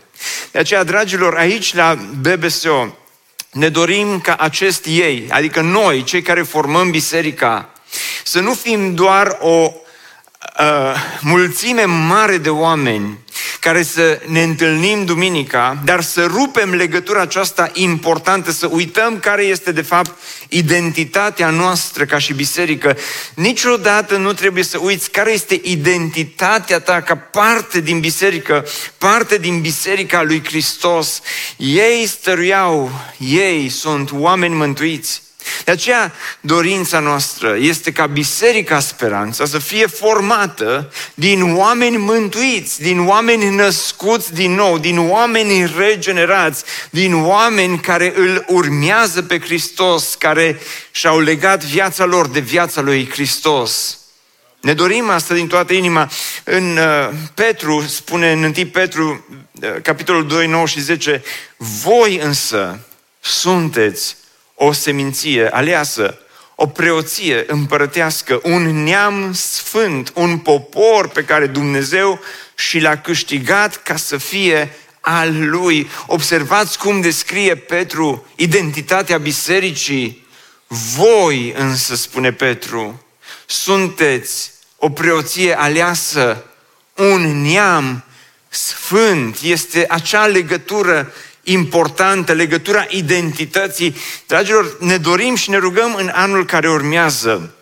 De 0.50 0.58
aceea, 0.58 0.84
dragilor, 0.84 1.36
aici 1.36 1.74
la 1.74 1.98
BBSO 2.20 2.96
ne 3.50 3.68
dorim 3.68 4.20
ca 4.20 4.34
acest 4.34 4.84
ei, 4.86 5.26
adică 5.30 5.60
noi, 5.60 6.02
cei 6.02 6.22
care 6.22 6.42
formăm 6.42 6.90
biserica, 6.90 7.68
să 8.24 8.40
nu 8.40 8.54
fim 8.54 8.94
doar 8.94 9.38
o 9.40 9.72
uh, 10.60 10.94
mulțime 11.20 11.84
mare 11.84 12.38
de 12.38 12.50
oameni 12.50 13.18
care 13.60 13.82
să 13.82 14.20
ne 14.26 14.42
întâlnim 14.42 15.04
duminica, 15.04 15.78
dar 15.84 16.02
să 16.02 16.24
rupem 16.26 16.74
legătura 16.74 17.20
aceasta 17.20 17.70
importantă, 17.74 18.50
să 18.50 18.66
uităm 18.66 19.18
care 19.18 19.42
este 19.42 19.72
de 19.72 19.82
fapt 19.82 20.10
identitatea 20.48 21.50
noastră 21.50 22.04
ca 22.04 22.18
și 22.18 22.32
biserică. 22.32 22.96
Niciodată 23.34 24.16
nu 24.16 24.32
trebuie 24.32 24.62
să 24.64 24.78
uiți 24.78 25.10
care 25.10 25.32
este 25.32 25.60
identitatea 25.62 26.80
ta 26.80 27.00
ca 27.00 27.16
parte 27.16 27.80
din 27.80 28.00
biserică, 28.00 28.66
parte 28.98 29.38
din 29.38 29.60
biserica 29.60 30.22
lui 30.22 30.44
Hristos. 30.44 31.20
Ei 31.56 32.06
stăruiau, 32.06 32.90
ei 33.18 33.68
sunt 33.68 34.10
oameni 34.12 34.54
mântuiți. 34.54 35.22
De 35.64 35.70
aceea, 35.70 36.12
dorința 36.40 36.98
noastră 36.98 37.56
este 37.58 37.92
ca 37.92 38.06
Biserica 38.06 38.80
Speranța 38.80 39.44
să 39.44 39.58
fie 39.58 39.86
formată 39.86 40.92
din 41.14 41.56
oameni 41.56 41.96
mântuiți, 41.96 42.82
din 42.82 43.06
oameni 43.06 43.54
născuți 43.54 44.34
din 44.34 44.54
nou, 44.54 44.78
din 44.78 44.98
oameni 44.98 45.72
regenerați, 45.76 46.64
din 46.90 47.14
oameni 47.14 47.78
care 47.78 48.12
îl 48.16 48.44
urmează 48.48 49.22
pe 49.22 49.40
Hristos, 49.40 50.14
care 50.14 50.60
și-au 50.90 51.20
legat 51.20 51.64
viața 51.64 52.04
lor 52.04 52.28
de 52.28 52.40
viața 52.40 52.80
lui 52.80 53.08
Hristos. 53.10 53.98
Ne 54.60 54.74
dorim 54.74 55.10
asta 55.10 55.34
din 55.34 55.46
toată 55.46 55.72
inima. 55.72 56.10
În 56.44 56.76
uh, 56.76 57.08
Petru, 57.34 57.84
spune 57.88 58.32
în 58.32 58.42
1 58.42 58.52
Petru, 58.72 59.26
uh, 59.62 59.68
capitolul 59.82 60.26
2, 60.26 60.46
9 60.46 60.66
și 60.66 60.80
10, 60.80 61.22
voi 61.56 62.18
însă 62.18 62.78
sunteți 63.20 64.16
o 64.62 64.72
seminție 64.72 65.48
aleasă, 65.52 66.18
o 66.54 66.66
preoție 66.66 67.44
împărătească, 67.46 68.40
un 68.42 68.82
neam 68.82 69.32
sfânt, 69.32 70.12
un 70.14 70.38
popor 70.38 71.08
pe 71.08 71.24
care 71.24 71.46
Dumnezeu 71.46 72.20
și 72.54 72.78
l-a 72.78 72.96
câștigat 72.96 73.82
ca 73.82 73.96
să 73.96 74.16
fie 74.16 74.76
al 75.00 75.48
lui. 75.48 75.90
Observați 76.06 76.78
cum 76.78 77.00
descrie 77.00 77.54
Petru 77.56 78.26
identitatea 78.36 79.18
bisericii. 79.18 80.26
Voi 80.66 81.54
însă, 81.56 81.94
spune 81.94 82.32
Petru, 82.32 83.04
sunteți 83.46 84.50
o 84.76 84.90
preoție 84.90 85.58
aleasă, 85.58 86.44
un 86.94 87.42
neam 87.42 88.04
sfânt. 88.48 89.38
Este 89.42 89.84
acea 89.88 90.26
legătură 90.26 91.12
importantă, 91.52 92.32
legătura 92.32 92.86
identității. 92.88 93.96
Dragilor, 94.26 94.76
ne 94.80 94.96
dorim 94.96 95.34
și 95.34 95.50
ne 95.50 95.56
rugăm 95.56 95.94
în 95.94 96.10
anul 96.14 96.44
care 96.44 96.70
urmează 96.70 97.54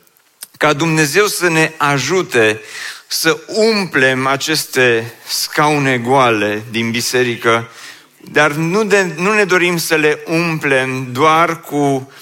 ca 0.56 0.72
Dumnezeu 0.72 1.26
să 1.26 1.48
ne 1.48 1.72
ajute 1.76 2.60
să 3.06 3.38
umplem 3.46 4.26
aceste 4.26 5.12
scaune 5.28 5.98
goale 5.98 6.62
din 6.70 6.90
biserică, 6.90 7.70
dar 8.30 8.52
nu, 8.52 8.84
de, 8.84 9.12
nu 9.16 9.32
ne 9.32 9.44
dorim 9.44 9.78
să 9.78 9.94
le 9.94 10.22
umplem 10.26 11.08
doar 11.12 11.60
cu 11.60 12.12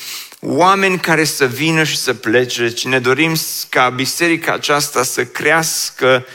oameni 0.41 0.99
care 0.99 1.25
să 1.25 1.47
vină 1.47 1.85
și 1.85 1.97
să 1.97 2.15
plece, 2.15 2.69
ci 2.69 2.87
ne 2.87 2.99
dorim 2.99 3.37
ca 3.69 3.89
biserica 3.89 4.53
aceasta 4.53 5.03
să 5.03 5.25
crească 5.25 6.27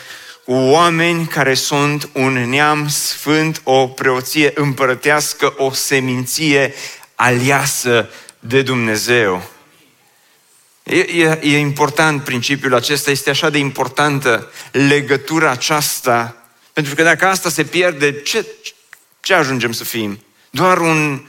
oameni 0.45 1.27
care 1.27 1.53
sunt 1.53 2.09
un 2.13 2.49
neam 2.49 2.87
sfânt, 2.87 3.61
o 3.63 3.87
preoție 3.87 4.51
împărătească, 4.55 5.53
o 5.57 5.71
seminție 5.71 6.73
aliasă 7.15 8.09
de 8.39 8.61
Dumnezeu. 8.61 9.43
E, 10.83 10.99
e, 10.99 11.39
e 11.41 11.57
important 11.57 12.23
principiul 12.23 12.75
acesta, 12.75 13.11
este 13.11 13.29
așa 13.29 13.49
de 13.49 13.57
importantă 13.57 14.51
legătura 14.71 15.49
aceasta, 15.49 16.35
pentru 16.73 16.95
că 16.95 17.03
dacă 17.03 17.25
asta 17.27 17.49
se 17.49 17.63
pierde, 17.63 18.21
ce, 18.21 18.45
ce 19.19 19.33
ajungem 19.33 19.71
să 19.71 19.83
fim? 19.83 20.19
Doar 20.49 20.77
un, 20.77 21.25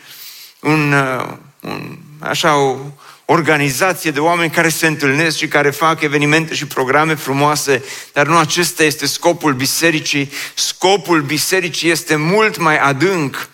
un, 0.60 0.92
uh, 0.92 1.36
un 1.60 1.98
așa, 2.22 2.56
o, 2.56 2.76
organizație 3.24 4.10
de 4.10 4.20
oameni 4.20 4.50
care 4.50 4.68
se 4.68 4.86
întâlnesc 4.86 5.36
și 5.36 5.48
care 5.48 5.70
fac 5.70 6.00
evenimente 6.00 6.54
și 6.54 6.66
programe 6.66 7.14
frumoase, 7.14 7.84
dar 8.12 8.26
nu 8.26 8.36
acesta 8.36 8.84
este 8.84 9.06
scopul 9.06 9.52
bisericii. 9.52 10.32
Scopul 10.54 11.20
bisericii 11.20 11.90
este 11.90 12.16
mult 12.16 12.56
mai 12.56 12.78
adânc, 12.78 13.48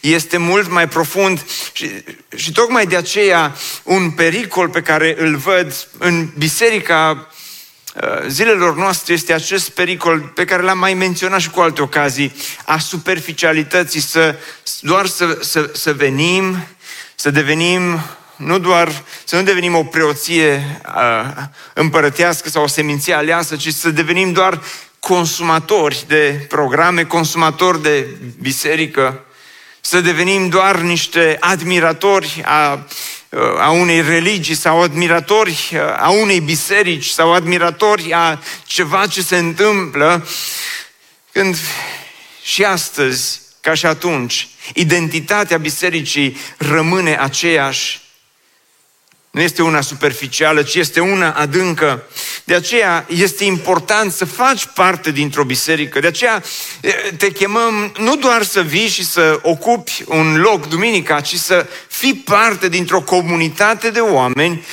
este 0.00 0.36
mult 0.36 0.70
mai 0.70 0.88
profund 0.88 1.44
și, 1.72 1.90
și 2.36 2.52
tocmai 2.52 2.86
de 2.86 2.96
aceea 2.96 3.56
un 3.82 4.10
pericol 4.10 4.68
pe 4.68 4.82
care 4.82 5.14
îl 5.18 5.36
văd 5.36 5.88
în 5.98 6.28
biserica 6.38 7.28
uh, 7.94 8.26
zilelor 8.28 8.76
noastre 8.76 9.12
este 9.12 9.32
acest 9.32 9.68
pericol 9.68 10.20
pe 10.20 10.44
care 10.44 10.62
l-am 10.62 10.78
mai 10.78 10.94
menționat 10.94 11.40
și 11.40 11.50
cu 11.50 11.60
alte 11.60 11.82
ocazii, 11.82 12.32
a 12.64 12.78
superficialității, 12.78 14.00
să, 14.00 14.36
doar 14.80 15.06
să, 15.06 15.38
să, 15.40 15.70
să 15.74 15.92
venim, 15.92 16.56
să 17.22 17.30
devenim 17.30 18.00
nu 18.36 18.58
doar 18.58 19.02
să 19.24 19.36
nu 19.36 19.42
devenim 19.42 19.74
o 19.74 19.84
preoție 19.84 20.80
uh, 20.86 21.42
împărătească 21.74 22.48
sau 22.48 22.62
o 22.62 22.66
seminție 22.66 23.14
aleasă, 23.14 23.56
ci 23.56 23.68
să 23.68 23.90
devenim 23.90 24.32
doar 24.32 24.62
consumatori 24.98 26.04
de 26.06 26.44
programe, 26.48 27.04
consumatori 27.04 27.82
de 27.82 28.06
biserică, 28.40 29.24
să 29.80 30.00
devenim 30.00 30.48
doar 30.48 30.80
niște 30.80 31.36
admiratori 31.40 32.42
a, 32.44 32.86
a 33.58 33.70
unei 33.70 34.02
religii 34.02 34.54
sau 34.54 34.82
admiratori 34.82 35.78
a 35.96 36.10
unei 36.10 36.40
biserici 36.40 37.08
sau 37.08 37.32
admiratori 37.32 38.12
a 38.12 38.42
ceva 38.64 39.06
ce 39.06 39.22
se 39.22 39.36
întâmplă, 39.36 40.26
când 41.32 41.56
și 42.42 42.64
astăzi, 42.64 43.40
ca 43.60 43.74
și 43.74 43.86
atunci, 43.86 44.48
identitatea 44.74 45.58
bisericii 45.58 46.36
rămâne 46.58 47.16
aceeași 47.20 48.02
nu 49.32 49.40
este 49.40 49.62
una 49.62 49.80
superficială, 49.80 50.62
ci 50.62 50.74
este 50.74 51.00
una 51.00 51.30
adâncă. 51.30 52.02
De 52.44 52.54
aceea 52.54 53.06
este 53.08 53.44
important 53.44 54.12
să 54.12 54.24
faci 54.24 54.66
parte 54.74 55.10
dintr-o 55.10 55.44
biserică. 55.44 56.00
De 56.00 56.06
aceea 56.06 56.42
te 57.16 57.30
chemăm 57.30 57.94
nu 57.98 58.16
doar 58.16 58.42
să 58.42 58.62
vii 58.62 58.88
și 58.88 59.04
să 59.04 59.38
ocupi 59.42 60.04
un 60.06 60.36
loc 60.36 60.68
duminica, 60.68 61.20
ci 61.20 61.34
să 61.34 61.66
fii 61.88 62.14
parte 62.14 62.68
dintr-o 62.68 63.00
comunitate 63.00 63.90
de 63.90 64.00
oameni 64.00 64.64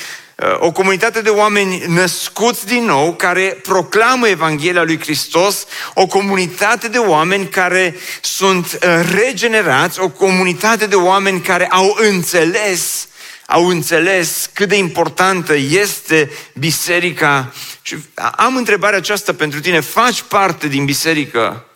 o 0.58 0.72
comunitate 0.72 1.20
de 1.20 1.28
oameni 1.28 1.84
născuți 1.86 2.66
din 2.66 2.84
nou, 2.84 3.14
care 3.14 3.58
proclamă 3.62 4.28
Evanghelia 4.28 4.82
lui 4.82 5.00
Hristos, 5.00 5.66
o 5.94 6.06
comunitate 6.06 6.88
de 6.88 6.98
oameni 6.98 7.48
care 7.48 7.96
sunt 8.20 8.78
regenerați, 9.14 10.00
o 10.00 10.08
comunitate 10.08 10.86
de 10.86 10.94
oameni 10.94 11.40
care 11.40 11.66
au 11.66 11.96
înțeles 12.00 13.08
au 13.46 13.66
înțeles 13.68 14.50
cât 14.52 14.68
de 14.68 14.76
importantă 14.76 15.54
este 15.56 16.30
biserica. 16.54 17.52
Și 17.82 17.96
am 18.36 18.56
întrebarea 18.56 18.98
aceasta 18.98 19.34
pentru 19.34 19.60
tine. 19.60 19.80
Faci 19.80 20.22
parte 20.22 20.68
din 20.68 20.84
biserică? 20.84 21.69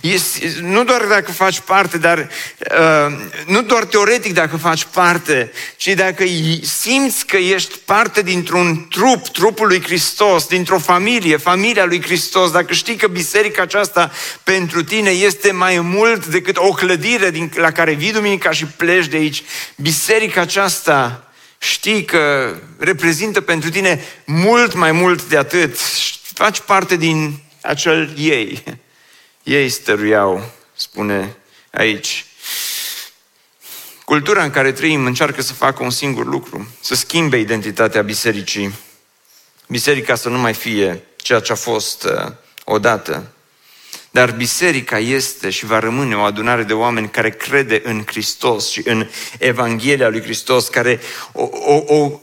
Este, 0.00 0.54
nu 0.60 0.84
doar 0.84 1.04
dacă 1.04 1.32
faci 1.32 1.60
parte, 1.60 1.98
dar 1.98 2.18
uh, 2.18 3.16
nu 3.46 3.62
doar 3.62 3.84
teoretic 3.84 4.32
dacă 4.34 4.56
faci 4.56 4.84
parte, 4.84 5.52
ci 5.76 5.86
dacă 5.88 6.24
simți 6.62 7.26
că 7.26 7.36
ești 7.36 7.78
parte 7.84 8.22
dintr-un 8.22 8.86
trup, 8.90 9.28
trupul 9.28 9.66
lui 9.66 9.82
Hristos, 9.82 10.46
dintr-o 10.46 10.78
familie, 10.78 11.36
familia 11.36 11.84
lui 11.84 12.02
Hristos, 12.02 12.50
dacă 12.50 12.72
știi 12.72 12.96
că 12.96 13.06
biserica 13.06 13.62
aceasta 13.62 14.10
pentru 14.42 14.84
tine 14.84 15.10
este 15.10 15.52
mai 15.52 15.80
mult 15.80 16.26
decât 16.26 16.56
o 16.56 16.72
clădire 16.72 17.30
din, 17.30 17.50
la 17.54 17.70
care 17.70 17.92
vii 17.92 18.12
duminica 18.12 18.50
și 18.50 18.66
pleci 18.66 19.06
de 19.06 19.16
aici, 19.16 19.42
biserica 19.76 20.40
aceasta 20.40 21.22
știi 21.58 22.04
că 22.04 22.54
reprezintă 22.78 23.40
pentru 23.40 23.70
tine 23.70 24.04
mult 24.24 24.74
mai 24.74 24.92
mult 24.92 25.22
de 25.22 25.36
atât, 25.36 25.78
faci 26.32 26.60
parte 26.60 26.96
din 26.96 27.38
acel 27.60 28.14
ei. 28.16 28.62
Ei 29.48 29.68
stăruiau, 29.68 30.50
spune 30.74 31.36
aici. 31.70 32.26
Cultura 34.04 34.42
în 34.42 34.50
care 34.50 34.72
trăim 34.72 35.04
încearcă 35.04 35.42
să 35.42 35.52
facă 35.52 35.82
un 35.82 35.90
singur 35.90 36.26
lucru, 36.26 36.68
să 36.80 36.94
schimbe 36.94 37.38
identitatea 37.38 38.02
bisericii. 38.02 38.74
Biserica 39.68 40.14
să 40.14 40.28
nu 40.28 40.38
mai 40.38 40.54
fie 40.54 41.04
ceea 41.16 41.40
ce 41.40 41.52
a 41.52 41.54
fost 41.54 42.04
uh, 42.04 42.32
odată. 42.64 43.32
Dar 44.18 44.30
biserica 44.30 44.98
este 44.98 45.50
și 45.50 45.66
va 45.66 45.78
rămâne 45.78 46.14
o 46.14 46.20
adunare 46.20 46.62
de 46.62 46.72
oameni 46.72 47.10
care 47.10 47.30
crede 47.30 47.80
în 47.84 48.02
Hristos 48.06 48.70
și 48.70 48.82
în 48.84 49.06
Evanghelia 49.38 50.08
lui 50.08 50.22
Hristos, 50.22 50.68
care 50.68 51.00
o, 51.32 51.48
o, 51.52 51.82
o 51.86 52.20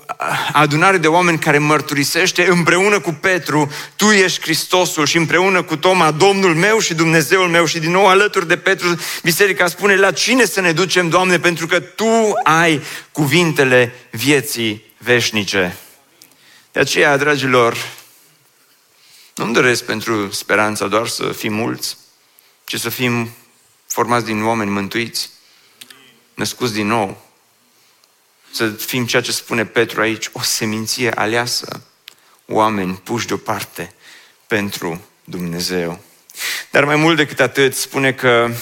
adunare 0.51 0.97
de 0.97 1.07
oameni 1.07 1.39
care 1.39 1.57
mărturisește 1.57 2.47
împreună 2.49 2.99
cu 2.99 3.11
Petru, 3.11 3.71
tu 3.95 4.05
ești 4.05 4.41
Hristosul 4.41 5.05
și 5.05 5.17
împreună 5.17 5.63
cu 5.63 5.77
Toma, 5.77 6.11
Domnul 6.11 6.55
meu 6.55 6.79
și 6.79 6.93
Dumnezeul 6.93 7.47
meu 7.47 7.65
și 7.65 7.79
din 7.79 7.91
nou 7.91 8.07
alături 8.07 8.47
de 8.47 8.57
Petru, 8.57 8.99
biserica 9.23 9.67
spune, 9.67 9.95
la 9.95 10.11
cine 10.11 10.45
să 10.45 10.61
ne 10.61 10.71
ducem, 10.71 11.09
Doamne, 11.09 11.39
pentru 11.39 11.67
că 11.67 11.79
Tu 11.79 12.33
ai 12.43 12.81
cuvintele 13.11 13.93
vieții 14.09 14.83
veșnice. 14.97 15.77
De 16.71 16.79
aceea, 16.79 17.17
dragilor, 17.17 17.77
nu-mi 19.35 19.53
doresc 19.53 19.83
pentru 19.83 20.31
speranța 20.31 20.87
doar 20.87 21.07
să 21.07 21.31
fim 21.31 21.53
mulți, 21.53 21.97
ci 22.63 22.79
să 22.79 22.89
fim 22.89 23.29
formați 23.87 24.25
din 24.25 24.43
oameni 24.43 24.69
mântuiți, 24.69 25.29
născuți 26.33 26.73
din 26.73 26.87
nou. 26.87 27.23
Să 28.51 28.69
fim 28.69 29.05
ceea 29.05 29.21
ce 29.21 29.31
spune 29.31 29.65
Petru 29.65 30.01
aici, 30.01 30.29
o 30.31 30.41
seminție 30.41 31.11
aleasă, 31.11 31.83
oameni 32.45 33.01
puși 33.03 33.27
deoparte 33.27 33.93
pentru 34.47 35.01
Dumnezeu. 35.23 35.99
Dar 36.71 36.85
mai 36.85 36.95
mult 36.95 37.15
decât 37.15 37.39
atât, 37.39 37.75
spune 37.75 38.13
că 38.13 38.47
uh, 38.49 38.55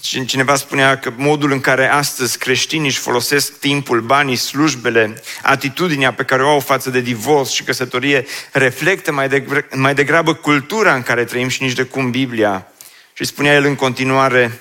Cineva 0.00 0.56
spunea 0.56 0.98
că 0.98 1.12
modul 1.16 1.52
în 1.52 1.60
care 1.60 1.90
astăzi 1.90 2.38
creștinii 2.38 2.86
își 2.86 2.98
folosesc 2.98 3.58
timpul, 3.58 4.00
banii, 4.00 4.36
slujbele, 4.36 5.22
atitudinea 5.42 6.12
pe 6.12 6.22
care 6.22 6.42
o 6.42 6.48
au 6.48 6.60
față 6.60 6.90
de 6.90 7.00
divorț 7.00 7.50
și 7.50 7.62
căsătorie 7.62 8.26
reflectă 8.52 9.12
mai, 9.12 9.28
de, 9.28 9.66
mai 9.74 9.94
degrabă 9.94 10.34
cultura 10.34 10.94
în 10.94 11.02
care 11.02 11.24
trăim 11.24 11.48
și 11.48 11.62
nici 11.62 11.72
de 11.72 11.82
cum 11.82 12.10
Biblia. 12.10 12.66
Și 13.12 13.24
spunea 13.24 13.54
el 13.54 13.64
în 13.64 13.74
continuare, 13.74 14.60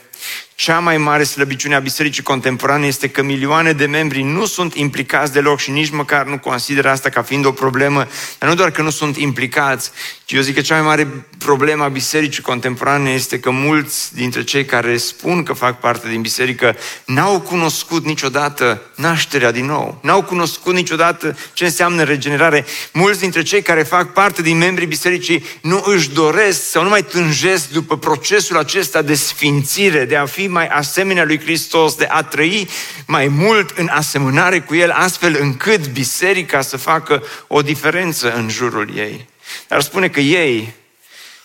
cea 0.56 0.80
mai 0.80 0.98
mare 0.98 1.24
slăbiciune 1.24 1.76
a 1.76 1.80
bisericii 1.80 2.24
contemporane 2.24 2.88
este 2.88 3.08
că 3.10 3.24
milioane 3.24 3.72
de 3.72 3.86
membri 3.86 4.22
nu 4.22 4.46
sunt 4.46 4.76
implicați 4.76 5.34
deloc 5.34 5.60
și 5.60 5.72
nici 5.72 5.90
măcar 5.90 6.26
nu 6.26 6.40
consideră 6.40 6.90
asta 6.90 7.10
ca 7.10 7.22
fiind 7.22 7.46
o 7.46 7.52
problemă, 7.52 8.08
dar 8.40 8.50
nu 8.50 8.56
doar 8.56 8.72
că 8.72 8.82
nu 8.82 8.90
sunt 8.90 9.18
implicați, 9.18 9.92
ci 10.26 10.32
eu 10.32 10.42
zic 10.42 10.56
că 10.56 10.62
cea 10.62 10.76
mai 10.76 10.84
mare 10.84 11.26
problemă 11.38 11.84
a 11.84 11.88
bisericii 11.88 12.42
contemporane 12.42 13.10
este 13.10 13.40
că 13.40 13.50
mulți 13.50 14.16
dintre 14.16 14.44
cei 14.44 14.66
care 14.66 14.98
spun 14.98 15.44
că 15.44 15.54
fac 15.54 15.80
parte 15.80 16.08
din 16.10 16.22
biserică 16.22 16.76
n-au 17.06 17.40
cunoscut 17.40 18.06
niciodată 18.06 18.82
nașterea 18.96 19.52
din 19.52 19.66
nou, 19.66 20.00
n-au 20.02 20.24
cunoscut 20.24 20.74
niciodată 20.74 21.38
ce 21.54 21.66
înseamnă 21.66 22.04
regenerare. 22.04 22.66
Mulți 22.94 23.20
dintre 23.20 23.42
cei 23.42 23.62
care 23.62 23.84
fac 23.84 24.14
parte 24.14 24.42
din 24.42 24.58
membrii 24.58 24.88
bisericii 24.88 25.46
nu 25.62 25.84
își 25.86 26.10
doresc 26.10 26.70
sau 26.70 26.84
nu 26.84 26.90
mai 26.90 27.04
tânjesc 27.04 27.70
după 27.70 27.98
procesul 27.98 28.58
acesta 28.58 29.02
de 29.02 29.16
sfințire, 29.16 30.06
de 30.06 30.16
a 30.16 30.26
fi 30.26 30.45
mai 30.48 30.68
asemenea 30.68 31.26
lui 31.26 31.40
Hristos, 31.40 31.96
de 31.96 32.08
a 32.10 32.24
trăi 32.24 32.70
mai 33.08 33.28
mult 33.28 33.78
în 33.78 33.90
asemănare 33.92 34.60
cu 34.62 34.76
El, 34.76 34.92
astfel 34.92 35.38
încât 35.40 35.88
biserica 35.88 36.62
să 36.62 36.78
facă 36.78 37.24
o 37.48 37.62
diferență 37.62 38.34
în 38.34 38.50
jurul 38.50 38.98
ei. 38.98 39.28
Dar 39.68 39.82
spune 39.82 40.10
că 40.10 40.20
ei, 40.20 40.74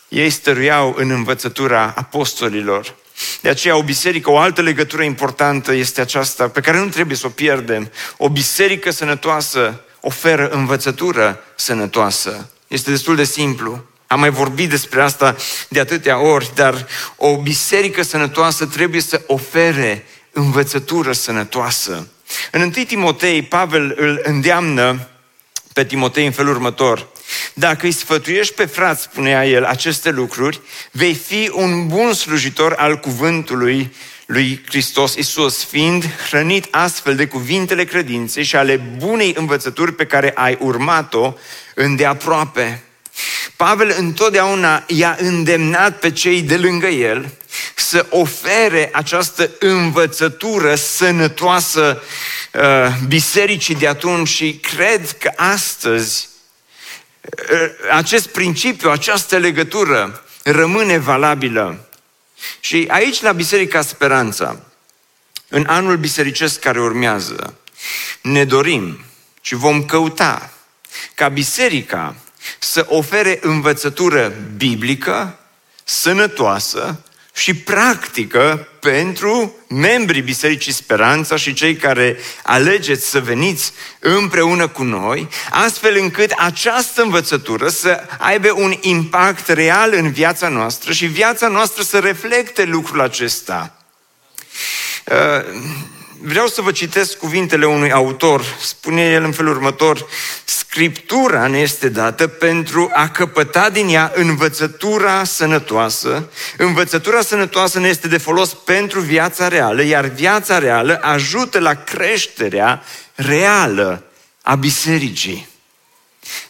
ei 0.09 0.31
stăruiau 0.31 0.95
în 0.99 1.11
învățătura 1.11 1.95
apostolilor. 1.97 2.95
De 3.41 3.49
aceea 3.49 3.77
o 3.77 3.83
biserică, 3.83 4.31
o 4.31 4.39
altă 4.39 4.63
legătură 4.63 5.03
importantă 5.03 5.73
este 5.73 6.01
aceasta, 6.01 6.49
pe 6.49 6.61
care 6.61 6.79
nu 6.79 6.89
trebuie 6.89 7.17
să 7.17 7.27
o 7.27 7.31
pierdem. 7.31 7.91
O 8.17 8.29
biserică 8.29 8.91
sănătoasă 8.91 9.85
oferă 10.01 10.49
învățătură 10.49 11.45
sănătoasă. 11.55 12.51
Este 12.69 12.91
destul 12.91 13.17
de 13.17 13.25
simplu. 13.25 13.90
Am 14.13 14.21
mai 14.21 14.31
vorbit 14.31 14.71
despre 14.71 15.03
asta 15.03 15.37
de 15.69 15.81
atâtea 15.81 16.21
ori, 16.21 16.51
dar 16.55 16.87
o 17.17 17.37
biserică 17.37 18.03
sănătoasă 18.03 18.67
trebuie 18.67 19.01
să 19.01 19.23
ofere 19.27 20.05
învățătură 20.33 21.13
sănătoasă. 21.13 22.09
În 22.51 22.61
1 22.61 22.71
Timotei, 22.71 23.43
Pavel 23.43 23.95
îl 23.97 24.21
îndeamnă 24.23 25.09
pe 25.73 25.85
Timotei 25.85 26.27
în 26.27 26.33
felul 26.33 26.55
următor. 26.55 27.09
Dacă 27.55 27.87
îi 27.87 27.93
sfătuiești 27.93 28.55
pe 28.55 28.65
frați, 28.65 29.03
spunea 29.03 29.47
el, 29.47 29.65
aceste 29.65 30.11
lucruri, 30.11 30.61
vei 30.91 31.15
fi 31.15 31.51
un 31.55 31.87
bun 31.87 32.13
slujitor 32.13 32.73
al 32.73 32.99
cuvântului 32.99 33.95
lui 34.27 34.65
Hristos 34.67 35.15
Isus, 35.15 35.65
fiind 35.65 36.05
hrănit 36.29 36.67
astfel 36.71 37.17
de 37.17 37.27
cuvintele 37.27 37.85
credinței 37.85 38.45
și 38.45 38.57
ale 38.57 38.77
bunei 38.77 39.35
învățături 39.37 39.93
pe 39.95 40.07
care 40.07 40.33
ai 40.35 40.59
urmat-o 40.61 41.35
îndeaproape. 41.75 42.85
Pavel 43.61 43.95
întotdeauna 43.99 44.85
i-a 44.87 45.17
îndemnat 45.19 45.99
pe 45.99 46.11
cei 46.11 46.43
de 46.43 46.57
lângă 46.57 46.87
el 46.87 47.31
să 47.75 48.07
ofere 48.09 48.91
această 48.93 49.51
învățătură 49.59 50.75
sănătoasă 50.75 52.03
uh, 52.53 52.63
bisericii 53.09 53.75
de 53.75 53.89
atunci 53.89 54.29
și 54.29 54.55
cred 54.55 55.11
că 55.11 55.33
astăzi 55.37 56.29
uh, 57.23 57.71
acest 57.91 58.29
principiu, 58.29 58.91
această 58.91 59.37
legătură 59.37 60.25
rămâne 60.43 60.99
valabilă. 60.99 61.89
Și 62.61 62.87
aici 62.89 63.21
la 63.21 63.33
Biserica 63.33 63.83
Speranța, 63.83 64.61
în 65.49 65.65
anul 65.69 65.97
bisericesc 65.97 66.59
care 66.59 66.81
urmează, 66.81 67.59
ne 68.21 68.45
dorim 68.45 69.05
și 69.41 69.55
vom 69.55 69.85
căuta 69.85 70.53
ca 71.15 71.29
biserica 71.29 72.15
să 72.59 72.87
ofere 72.89 73.39
învățătură 73.43 74.33
biblică, 74.57 75.39
sănătoasă 75.85 77.01
și 77.35 77.55
practică 77.55 78.69
pentru 78.81 79.55
membrii 79.69 80.23
Bisericii 80.23 80.73
Speranța 80.73 81.37
și 81.37 81.53
cei 81.53 81.77
care 81.77 82.19
alegeți 82.43 83.11
să 83.11 83.21
veniți 83.21 83.73
împreună 83.99 84.69
cu 84.69 84.83
noi, 84.83 85.29
astfel 85.51 85.97
încât 85.97 86.33
această 86.37 87.03
învățătură 87.03 87.69
să 87.69 88.05
aibă 88.19 88.53
un 88.53 88.75
impact 88.81 89.49
real 89.49 89.93
în 89.93 90.11
viața 90.11 90.49
noastră 90.49 90.93
și 90.93 91.07
viața 91.07 91.49
noastră 91.49 91.83
să 91.83 91.99
reflecte 91.99 92.65
lucrul 92.65 93.01
acesta. 93.01 93.75
Uh, 95.07 95.61
vreau 96.23 96.47
să 96.47 96.63
vă 96.63 96.73
citesc 96.73 97.17
cuvintele 97.17 97.67
unui 97.67 97.93
autor. 97.93 98.45
Spune 98.61 99.11
el 99.11 99.25
în 99.25 99.33
felul 99.33 99.55
următor, 99.55 100.07
Scriptura 100.45 101.47
ne 101.47 101.59
este 101.59 101.89
dată 101.89 102.27
pentru 102.27 102.91
a 102.95 103.09
căpăta 103.09 103.71
din 103.71 103.89
ea 103.89 104.13
învățătura 104.15 105.25
sănătoasă. 105.25 106.29
Învățătura 106.57 107.23
sănătoasă 107.23 107.79
ne 107.79 107.89
este 107.89 108.09
de 108.09 108.19
folos 108.19 108.55
pentru 108.55 109.01
viața 109.01 109.49
reală, 109.49 109.83
iar 109.83 110.05
viața 110.05 110.59
reală 110.59 110.99
ajută 111.03 111.59
la 111.59 111.75
creșterea 111.75 112.83
reală 113.15 114.03
a 114.43 114.55
bisericii. 114.55 115.49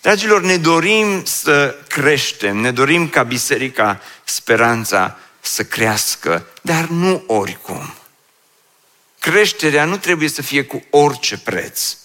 Dragilor, 0.00 0.42
ne 0.42 0.56
dorim 0.56 1.22
să 1.24 1.76
creștem, 1.88 2.56
ne 2.56 2.70
dorim 2.70 3.08
ca 3.08 3.22
biserica 3.22 4.00
speranța 4.24 5.18
să 5.40 5.62
crească, 5.62 6.46
dar 6.62 6.84
nu 6.84 7.22
oricum. 7.26 7.94
Creșterea 9.20 9.84
nu 9.84 9.96
trebuie 9.96 10.28
să 10.28 10.42
fie 10.42 10.64
cu 10.64 10.84
orice 10.90 11.38
preț, 11.38 11.96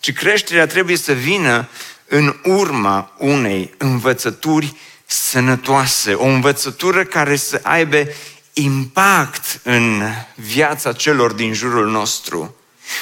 ci 0.00 0.12
creșterea 0.12 0.66
trebuie 0.66 0.96
să 0.96 1.12
vină 1.12 1.68
în 2.08 2.36
urma 2.44 3.14
unei 3.18 3.74
învățături 3.78 4.74
sănătoase, 5.06 6.14
o 6.14 6.24
învățătură 6.24 7.04
care 7.04 7.36
să 7.36 7.60
aibă 7.62 8.06
impact 8.52 9.60
în 9.62 10.02
viața 10.34 10.92
celor 10.92 11.32
din 11.32 11.52
jurul 11.52 11.90
nostru. 11.90 12.56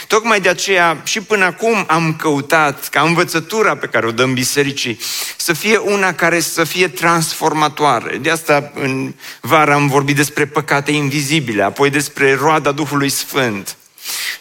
Tocmai 0.07 0.41
de 0.41 0.49
aceea 0.49 1.01
și 1.05 1.21
până 1.21 1.45
acum 1.45 1.85
am 1.89 2.15
căutat 2.15 2.89
ca 2.89 3.01
învățătura 3.01 3.77
pe 3.77 3.87
care 3.87 4.07
o 4.07 4.11
dăm 4.11 4.35
bisericii 4.35 4.99
să 5.37 5.53
fie 5.53 5.77
una 5.77 6.15
care 6.15 6.41
să 6.41 6.65
fie 6.65 6.89
transformatoare. 6.89 8.17
De 8.17 8.31
asta 8.31 8.73
în 8.75 9.15
vară 9.41 9.73
am 9.73 9.89
vorbit 9.89 10.17
despre 10.17 10.47
păcate 10.47 10.91
invizibile, 10.91 11.63
apoi 11.63 11.91
despre 11.91 12.35
roada 12.35 12.73
Duhului 12.73 13.09
Sfânt. 13.09 13.77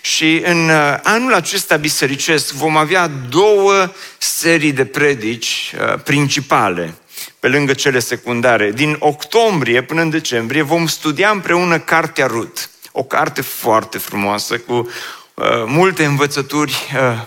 Și 0.02 0.42
în 0.46 0.70
uh, 0.70 0.98
anul 1.04 1.34
acesta 1.34 1.76
bisericesc 1.76 2.54
vom 2.54 2.78
avea 2.78 3.08
două 3.30 3.94
serii 4.18 4.72
de 4.72 4.86
predici 4.86 5.74
uh, 5.76 6.00
principale 6.04 6.94
pe 7.40 7.48
lângă 7.48 7.74
cele 7.74 8.00
secundare. 8.00 8.72
Din 8.72 8.96
octombrie 9.00 9.84
până 9.84 10.02
în 10.02 10.10
decembrie 10.10 10.62
vom 10.62 10.88
studia 10.88 11.30
împreună 11.30 11.80
Cartea 11.80 12.26
Rut. 12.26 12.70
O 12.92 13.04
carte 13.04 13.42
foarte 13.42 13.98
frumoasă 13.98 14.58
cu 14.58 14.74
Uh, 14.74 14.88
multe 15.66 16.06
învățături 16.06 16.76
uh, 16.96 17.22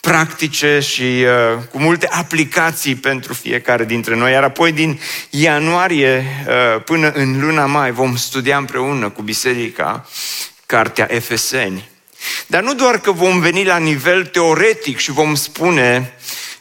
practice 0.00 0.80
și 0.80 1.02
uh, 1.02 1.58
cu 1.70 1.78
multe 1.78 2.08
aplicații 2.08 2.94
pentru 2.94 3.32
fiecare 3.32 3.84
dintre 3.84 4.16
noi. 4.16 4.32
Iar 4.32 4.42
apoi 4.42 4.72
din 4.72 5.00
ianuarie 5.30 6.24
până 6.84 7.10
în 7.10 7.40
luna 7.40 7.66
mai 7.66 7.90
vom 7.90 8.16
studia 8.16 8.56
împreună 8.56 9.08
cu 9.08 9.22
biserica 9.22 10.08
Cartea 10.66 11.06
Efeseni. 11.10 11.88
Dar 12.46 12.62
nu 12.62 12.74
doar 12.74 13.00
că 13.00 13.12
vom 13.12 13.40
veni 13.40 13.64
la 13.64 13.76
nivel 13.76 14.26
teoretic 14.26 14.98
și 14.98 15.10
vom 15.10 15.34
spune 15.34 16.12
Uh, 16.12 16.18
și, 16.18 16.40
uh, 16.40 16.51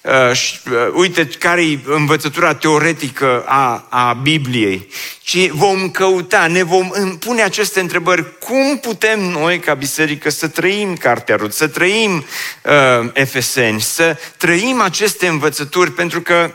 uite 0.94 1.26
care 1.26 1.62
e 1.62 1.80
învățătura 1.86 2.56
teoretică 2.56 3.44
a, 3.46 3.88
a 3.90 4.14
Bibliei, 4.14 4.88
ci 5.22 5.50
vom 5.50 5.90
căuta, 5.90 6.48
ne 6.48 6.64
vom 6.64 6.92
pune 7.20 7.42
aceste 7.42 7.80
întrebări. 7.80 8.38
Cum 8.40 8.78
putem 8.78 9.20
noi, 9.20 9.60
ca 9.60 9.74
biserică, 9.74 10.30
să 10.30 10.48
trăim 10.48 10.96
Cartea 10.96 11.36
Rut, 11.36 11.54
să 11.54 11.68
trăim 11.68 12.26
uh, 12.64 13.10
Efeseni, 13.14 13.82
să 13.82 14.18
trăim 14.38 14.82
aceste 14.82 15.28
învățături, 15.28 15.92
pentru 15.92 16.22
că 16.22 16.52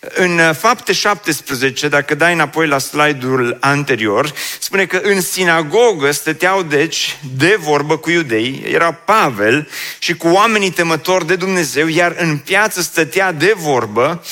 în 0.00 0.38
uh, 0.38 0.54
fapte 0.58 0.92
17, 0.92 1.88
dacă 1.88 2.14
dai 2.14 2.32
înapoi 2.32 2.66
la 2.66 2.78
slide-ul 2.78 3.56
anterior, 3.60 4.32
spune 4.58 4.86
că 4.86 5.00
în 5.02 5.20
sinagogă 5.20 6.10
stăteau 6.10 6.62
deci 6.62 7.18
de 7.36 7.56
vorbă 7.58 7.96
cu 7.96 8.10
iudei, 8.10 8.62
era 8.66 8.92
Pavel 8.92 9.68
și 9.98 10.16
cu 10.16 10.28
oamenii 10.28 10.70
temători 10.70 11.26
de 11.26 11.36
Dumnezeu, 11.36 11.88
iar 11.88 12.14
în 12.18 12.36
piață 12.36 12.80
stătea 12.80 13.32
de 13.32 13.54
vorbă 13.56 14.24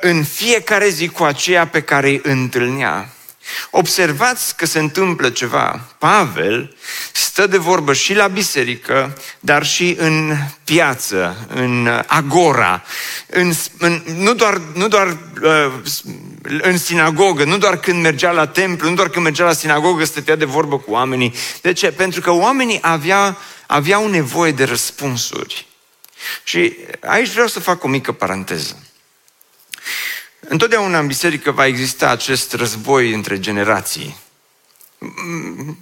în 0.00 0.24
fiecare 0.24 0.88
zi 0.88 1.08
cu 1.08 1.22
aceea 1.22 1.66
pe 1.66 1.80
care 1.80 2.08
îi 2.08 2.20
întâlnea. 2.22 3.14
Observați 3.70 4.56
că 4.56 4.66
se 4.66 4.78
întâmplă 4.78 5.30
ceva. 5.30 5.80
Pavel 5.98 6.76
stă 7.12 7.46
de 7.46 7.56
vorbă 7.56 7.92
și 7.92 8.14
la 8.14 8.26
biserică, 8.26 9.18
dar 9.40 9.66
și 9.66 9.96
în 9.98 10.36
piață, 10.64 11.46
în 11.48 12.02
agora, 12.06 12.82
în, 13.26 13.52
în, 13.78 14.02
nu 14.16 14.34
doar, 14.34 14.60
nu 14.74 14.88
doar 14.88 15.16
uh, 15.42 15.72
în 16.60 16.78
sinagogă, 16.78 17.44
nu 17.44 17.58
doar 17.58 17.76
când 17.76 18.02
mergea 18.02 18.30
la 18.30 18.46
templu, 18.46 18.88
nu 18.88 18.94
doar 18.94 19.08
când 19.08 19.24
mergea 19.24 19.44
la 19.44 19.52
sinagogă, 19.52 20.04
stătea 20.04 20.36
de 20.36 20.44
vorbă 20.44 20.78
cu 20.78 20.90
oamenii. 20.90 21.34
De 21.60 21.72
ce? 21.72 21.92
Pentru 21.92 22.20
că 22.20 22.30
oamenii 22.30 22.78
avea, 22.80 23.36
aveau 23.66 24.08
nevoie 24.08 24.52
de 24.52 24.64
răspunsuri. 24.64 25.66
Și 26.44 26.76
aici 27.00 27.30
vreau 27.30 27.46
să 27.46 27.60
fac 27.60 27.84
o 27.84 27.88
mică 27.88 28.12
paranteză. 28.12 28.89
Întotdeauna 30.50 30.98
în 30.98 31.06
biserică 31.06 31.50
va 31.50 31.66
exista 31.66 32.10
acest 32.10 32.52
război 32.52 33.12
între 33.12 33.40
generații. 33.40 34.16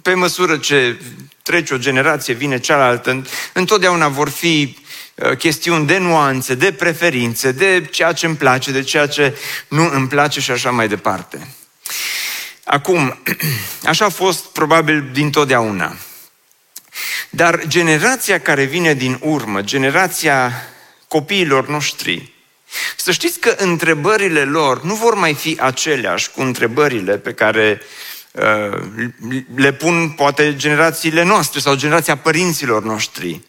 Pe 0.01 0.13
măsură 0.13 0.57
ce 0.57 0.99
trece 1.43 1.73
o 1.73 1.77
generație, 1.77 2.33
vine 2.33 2.59
cealaltă, 2.59 3.25
întotdeauna 3.53 4.07
vor 4.07 4.29
fi 4.29 4.77
uh, 5.15 5.37
chestiuni 5.37 5.87
de 5.87 5.97
nuanțe, 5.97 6.55
de 6.55 6.71
preferințe, 6.71 7.51
de 7.51 7.87
ceea 7.91 8.11
ce 8.13 8.25
îmi 8.25 8.35
place, 8.35 8.71
de 8.71 8.81
ceea 8.81 9.07
ce 9.07 9.37
nu 9.67 9.89
îmi 9.93 10.07
place 10.07 10.39
și 10.39 10.51
așa 10.51 10.71
mai 10.71 10.87
departe. 10.87 11.55
Acum, 12.63 13.19
așa 13.91 14.05
a 14.05 14.09
fost 14.09 14.45
probabil 14.45 15.09
din 15.13 15.31
totdeauna. 15.31 15.95
Dar 17.29 17.67
generația 17.67 18.39
care 18.39 18.63
vine 18.63 18.93
din 18.93 19.19
urmă, 19.21 19.61
generația 19.61 20.51
copiilor 21.07 21.67
noștri, 21.67 22.37
să 22.95 23.11
știți 23.11 23.39
că 23.39 23.55
întrebările 23.57 24.43
lor 24.43 24.83
nu 24.83 24.95
vor 24.95 25.13
mai 25.13 25.33
fi 25.33 25.57
aceleași 25.59 26.31
cu 26.31 26.41
întrebările 26.41 27.17
pe 27.17 27.33
care 27.33 27.81
uh, 28.31 28.79
le 29.55 29.73
pun 29.73 30.09
poate 30.09 30.55
generațiile 30.55 31.23
noastre 31.23 31.59
sau 31.59 31.75
generația 31.75 32.17
părinților 32.17 32.83
noștri. 32.83 33.41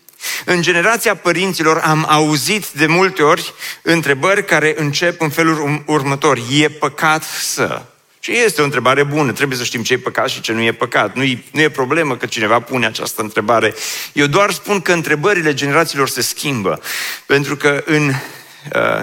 În 0.45 0.63
generația 0.63 1.17
părinților 1.17 1.79
am 1.79 2.07
auzit 2.09 2.69
de 2.69 2.87
multe 2.87 3.23
ori 3.23 3.55
întrebări 3.83 4.45
care 4.45 4.75
încep 4.77 5.21
în 5.21 5.29
felul 5.29 5.83
următor. 5.87 6.39
E 6.51 6.69
păcat 6.69 7.23
să? 7.23 7.83
Și 8.21 8.37
este 8.37 8.61
o 8.61 8.65
întrebare 8.65 9.03
bună, 9.03 9.33
trebuie 9.33 9.59
să 9.59 9.65
știm 9.65 9.83
ce 9.83 9.93
e 9.93 9.99
păcat 9.99 10.29
și 10.29 10.41
ce 10.41 10.53
nu 10.53 10.63
e 10.63 10.73
păcat. 10.73 11.15
Nu 11.15 11.23
e, 11.23 11.45
nu 11.53 11.61
e 11.61 11.71
problemă 11.71 12.17
că 12.17 12.27
cineva 12.27 12.61
pune 12.61 12.87
această 12.87 13.23
întrebare. 13.23 13.75
Eu 14.13 14.27
doar 14.27 14.53
spun 14.53 14.81
că 14.81 14.93
întrebările 14.93 15.55
generațiilor 15.55 16.09
se 16.09 16.23
schimbă. 16.23 16.81
Pentru 17.27 17.57
că 17.57 17.83
în 17.87 18.09
Uh, 18.09 18.40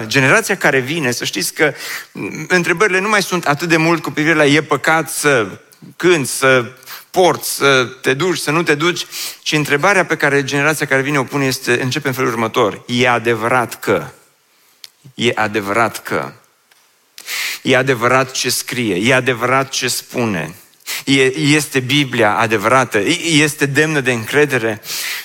generația 0.06 0.56
care 0.56 0.78
vine, 0.78 1.10
să 1.10 1.24
știți 1.24 1.54
că 1.54 1.74
întrebările 2.48 2.98
nu 2.98 3.08
mai 3.08 3.22
sunt 3.22 3.46
atât 3.46 3.68
de 3.68 3.76
mult 3.76 4.02
cu 4.02 4.10
privire 4.10 4.34
la 4.34 4.46
e 4.46 4.62
păcat 4.62 5.10
să 5.10 5.46
cânți, 5.96 6.36
să 6.36 6.64
porți, 7.10 7.54
să 7.54 7.84
te 8.00 8.14
duci, 8.14 8.38
să 8.38 8.50
nu 8.50 8.62
te 8.62 8.74
duci, 8.74 9.06
ci 9.42 9.52
întrebarea 9.52 10.04
pe 10.04 10.16
care 10.16 10.44
generația 10.44 10.86
care 10.86 11.02
vine 11.02 11.18
o 11.18 11.24
pune 11.24 11.44
este, 11.44 11.82
începe 11.82 12.08
în 12.08 12.14
felul 12.14 12.30
următor. 12.30 12.82
E 12.86 13.08
adevărat 13.08 13.80
că. 13.80 14.06
E 15.14 15.32
adevărat 15.34 16.02
că. 16.02 16.32
E 17.62 17.76
adevărat 17.76 18.30
ce 18.30 18.50
scrie, 18.50 18.94
e 18.94 19.14
adevărat 19.14 19.68
ce 19.68 19.88
spune. 19.88 20.54
E, 21.04 21.38
este 21.38 21.80
Biblia 21.80 22.36
adevărată, 22.36 22.98
este 23.24 23.66
demnă 23.66 24.00
de 24.00 24.12
încredere. 24.12 24.82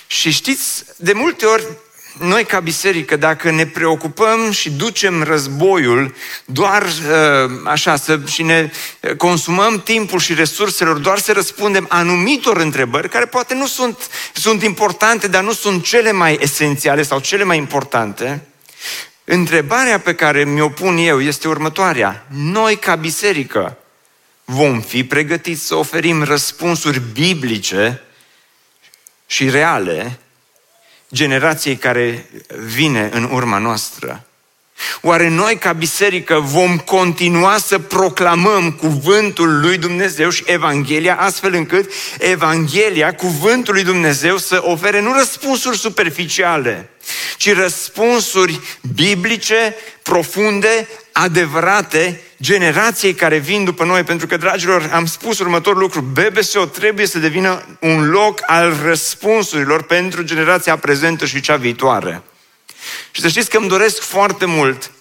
Și 0.08 0.32
știți, 0.32 0.84
de 0.98 1.14
multe 1.14 1.46
ori 1.46 1.64
noi 2.20 2.46
ca 2.46 2.60
biserică, 2.60 3.16
dacă 3.16 3.52
ne 3.52 3.66
preocupăm 3.66 4.52
și 4.52 4.72
ducem 4.72 5.24
războiul 5.24 6.16
doar 6.46 6.84
uh, 6.84 7.52
așa 7.64 7.96
să, 7.96 8.20
și 8.26 8.44
ne 8.44 8.72
consumăm 9.18 9.82
timpul 9.82 10.20
și 10.20 10.34
resurselor 10.34 10.98
doar 10.98 11.18
să 11.18 11.32
răspundem 11.32 11.86
anumitor 11.90 12.58
întrebări 12.58 13.10
care 13.10 13.26
poate 13.26 13.54
nu 13.54 13.68
sunt, 13.68 14.10
sunt 14.34 14.64
importante, 14.64 15.28
dar 15.28 15.44
nu 15.44 15.54
sunt 15.54 15.84
cele 15.84 16.12
mai 16.12 16.38
esențiale 16.42 17.04
sau 17.04 17.20
cele 17.20 17.44
mai 17.44 17.58
importante, 17.58 18.48
întrebarea 19.24 20.00
pe 20.00 20.16
care 20.16 20.44
mi-o 20.44 20.70
pun 20.70 20.98
eu 20.98 21.22
este 21.22 21.48
următoarea. 21.48 22.26
Noi 22.30 22.76
ca 22.76 22.96
biserică 22.96 23.78
vom 24.46 24.82
fi 24.82 25.04
pregătiți 25.04 25.66
să 25.66 25.76
oferim 25.76 26.24
răspunsuri 26.24 27.02
biblice 27.14 28.02
și 29.26 29.50
reale 29.50 30.20
generației 31.14 31.76
care 31.76 32.26
vine 32.76 33.10
în 33.14 33.30
urma 33.32 33.58
noastră? 33.58 34.26
Oare 35.02 35.30
noi 35.30 35.58
ca 35.58 35.74
biserică 35.74 36.40
vom 36.40 36.78
continua 36.78 37.58
să 37.58 37.80
proclamăm 37.80 38.72
cuvântul 38.72 39.60
lui 39.60 39.78
Dumnezeu 39.78 40.30
și 40.30 40.44
Evanghelia 40.46 41.16
astfel 41.20 41.54
încât 41.54 41.92
Evanghelia, 42.20 43.16
cuvântul 43.16 43.74
lui 43.74 43.84
Dumnezeu 43.84 44.38
să 44.38 44.62
ofere 44.64 45.02
nu 45.02 45.14
răspunsuri 45.14 45.78
superficiale, 45.78 46.90
ci 47.38 47.54
răspunsuri 47.54 48.60
biblice, 48.94 49.76
profunde, 50.02 50.88
adevărate 51.12 52.22
generației 52.42 53.14
care 53.14 53.38
vin 53.38 53.64
după 53.64 53.84
noi, 53.84 54.04
pentru 54.04 54.28
că, 54.28 54.38
dragilor, 54.38 54.90
am 54.94 55.06
spus 55.06 55.40
următorul 55.40 55.80
lucru, 55.80 56.02
BBSO 56.02 56.66
trebuie 56.66 57.06
să 57.06 57.20
devină 57.20 57.78
un 57.80 58.10
loc 58.10 58.40
al 58.46 58.78
răspunsurilor 58.84 59.84
pentru 59.84 60.24
generația 60.24 60.78
prezentă 60.78 61.26
și 61.26 61.42
cea 61.42 61.56
viitoare. 61.56 62.22
Și 63.12 63.22
să 63.22 63.28
știți 63.28 63.50
că 63.50 63.58
îmi 63.58 63.68
doresc 63.68 64.02
foarte 64.02 64.46
mult 64.46 64.92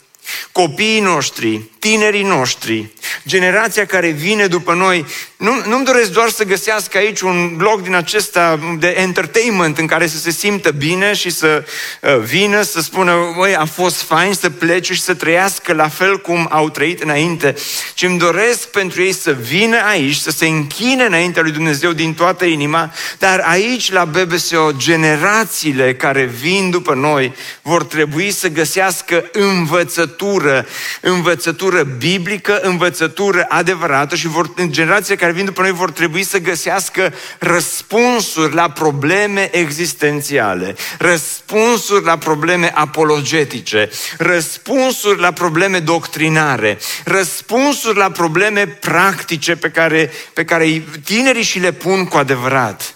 copiii 0.53 1.01
noștri, 1.01 1.63
tinerii 1.79 2.23
noștri, 2.23 2.93
generația 3.27 3.87
care 3.87 4.09
vine 4.09 4.47
după 4.47 4.75
noi, 4.75 5.07
nu, 5.37 5.53
nu-mi 5.67 5.85
doresc 5.85 6.11
doar 6.11 6.29
să 6.29 6.45
găsească 6.45 6.99
aici 6.99 7.21
un 7.21 7.57
loc 7.59 7.83
din 7.83 7.95
acesta 7.95 8.59
de 8.79 8.95
entertainment 8.99 9.79
în 9.79 9.87
care 9.87 10.07
să 10.07 10.19
se 10.19 10.31
simtă 10.31 10.71
bine 10.71 11.13
și 11.13 11.31
să 11.31 11.65
uh, 12.01 12.19
vină, 12.19 12.63
să 12.63 12.81
spună, 12.81 13.33
măi, 13.37 13.57
a 13.57 13.65
fost 13.65 14.03
fain 14.03 14.35
să 14.35 14.51
plece 14.51 14.95
și 14.95 15.01
să 15.01 15.15
trăiască 15.15 15.73
la 15.73 15.89
fel 15.89 16.21
cum 16.21 16.49
au 16.51 16.71
trăit 16.71 17.03
înainte, 17.03 17.55
ci 17.95 18.03
îmi 18.03 18.19
doresc 18.19 18.69
pentru 18.69 19.03
ei 19.03 19.13
să 19.13 19.33
vină 19.33 19.77
aici, 19.91 20.15
să 20.15 20.31
se 20.31 20.47
închine 20.47 21.05
înaintea 21.05 21.43
lui 21.43 21.53
Dumnezeu 21.53 21.93
din 21.93 22.15
toată 22.15 22.45
inima, 22.45 22.93
dar 23.19 23.41
aici 23.41 23.93
la 23.93 24.05
BBSO, 24.05 24.71
generațiile 24.77 25.95
care 25.95 26.25
vin 26.25 26.71
după 26.71 26.95
noi 26.95 27.35
vor 27.63 27.85
trebui 27.85 28.31
să 28.31 28.49
găsească 28.49 29.25
învățătură, 29.33 30.67
învățătură 31.01 31.83
biblică, 31.83 32.61
învățătură 32.63 33.01
adevărată 33.49 34.17
și 34.17 34.27
vor, 34.27 34.53
în 34.57 34.73
generația 34.73 35.17
care 35.17 35.33
vin 35.33 35.45
după 35.45 35.61
noi 35.61 35.71
vor 35.71 35.91
trebui 35.91 36.23
să 36.23 36.39
găsească 36.39 37.15
răspunsuri 37.39 38.55
la 38.55 38.71
probleme 38.71 39.57
existențiale, 39.57 40.77
răspunsuri 40.99 42.05
la 42.05 42.19
probleme 42.19 42.73
apologetice, 42.75 43.91
răspunsuri 44.19 45.21
la 45.21 45.33
probleme 45.33 45.79
doctrinare, 45.79 46.79
răspunsuri 47.05 47.97
la 47.97 48.11
probleme 48.11 48.67
practice 48.67 49.57
pe 49.57 49.71
care, 49.71 50.11
pe 50.33 50.45
care 50.45 50.85
tinerii 51.05 51.43
și 51.43 51.59
le 51.59 51.73
pun 51.73 52.05
cu 52.05 52.17
adevărat. 52.17 52.95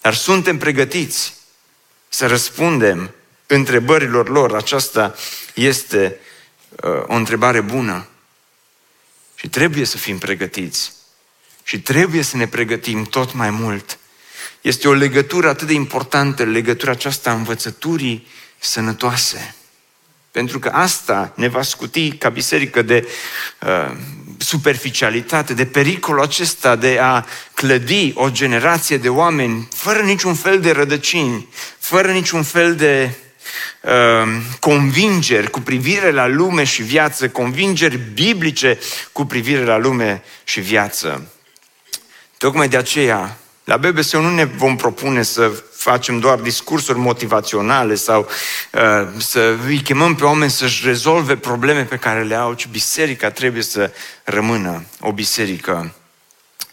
Dar 0.00 0.14
suntem 0.14 0.58
pregătiți 0.58 1.34
să 2.08 2.26
răspundem 2.26 3.14
întrebărilor 3.46 4.28
lor. 4.28 4.54
Aceasta 4.54 5.14
este 5.54 6.20
uh, 6.70 6.90
o 7.06 7.14
întrebare 7.14 7.60
bună. 7.60 8.06
Și 9.40 9.48
trebuie 9.48 9.84
să 9.84 9.96
fim 9.96 10.18
pregătiți. 10.18 10.92
Și 11.62 11.80
trebuie 11.80 12.22
să 12.22 12.36
ne 12.36 12.46
pregătim 12.46 13.04
tot 13.04 13.34
mai 13.34 13.50
mult. 13.50 13.98
Este 14.60 14.88
o 14.88 14.92
legătură 14.92 15.48
atât 15.48 15.66
de 15.66 15.72
importantă, 15.72 16.44
legătura 16.44 16.90
aceasta 16.90 17.30
a 17.30 17.34
învățăturii 17.34 18.26
sănătoase. 18.58 19.54
Pentru 20.30 20.58
că 20.58 20.68
asta 20.68 21.32
ne 21.36 21.48
va 21.48 21.62
scuti 21.62 22.12
ca 22.12 22.28
biserică 22.28 22.82
de 22.82 23.08
uh, 23.60 23.96
superficialitate, 24.38 25.54
de 25.54 25.66
pericolul 25.66 26.22
acesta 26.22 26.76
de 26.76 26.98
a 27.00 27.26
clădi 27.54 28.12
o 28.14 28.30
generație 28.30 28.96
de 28.96 29.08
oameni 29.08 29.68
fără 29.74 30.02
niciun 30.02 30.34
fel 30.34 30.60
de 30.60 30.70
rădăcini, 30.70 31.48
fără 31.78 32.12
niciun 32.12 32.42
fel 32.42 32.74
de 32.74 33.10
uh, 33.10 33.29
convingeri 34.60 35.50
cu 35.50 35.60
privire 35.60 36.10
la 36.10 36.26
lume 36.26 36.64
și 36.64 36.82
viață, 36.82 37.28
convingeri 37.28 38.00
biblice 38.14 38.78
cu 39.12 39.24
privire 39.24 39.64
la 39.64 39.78
lume 39.78 40.22
și 40.44 40.60
viață. 40.60 41.28
Tocmai 42.38 42.68
de 42.68 42.76
aceea, 42.76 43.38
la 43.64 43.76
BBC 43.76 44.12
nu 44.12 44.34
ne 44.34 44.44
vom 44.44 44.76
propune 44.76 45.22
să 45.22 45.50
facem 45.74 46.18
doar 46.18 46.38
discursuri 46.38 46.98
motivaționale 46.98 47.94
sau 47.94 48.28
uh, 48.72 49.08
să 49.16 49.56
îi 49.66 49.78
chemăm 49.78 50.14
pe 50.14 50.24
oameni 50.24 50.50
să-și 50.50 50.86
rezolve 50.86 51.36
probleme 51.36 51.84
pe 51.84 51.96
care 51.96 52.22
le 52.22 52.34
au, 52.34 52.52
ci 52.52 52.68
biserica 52.68 53.30
trebuie 53.30 53.62
să 53.62 53.92
rămână 54.24 54.84
o 55.00 55.12
biserică 55.12 55.94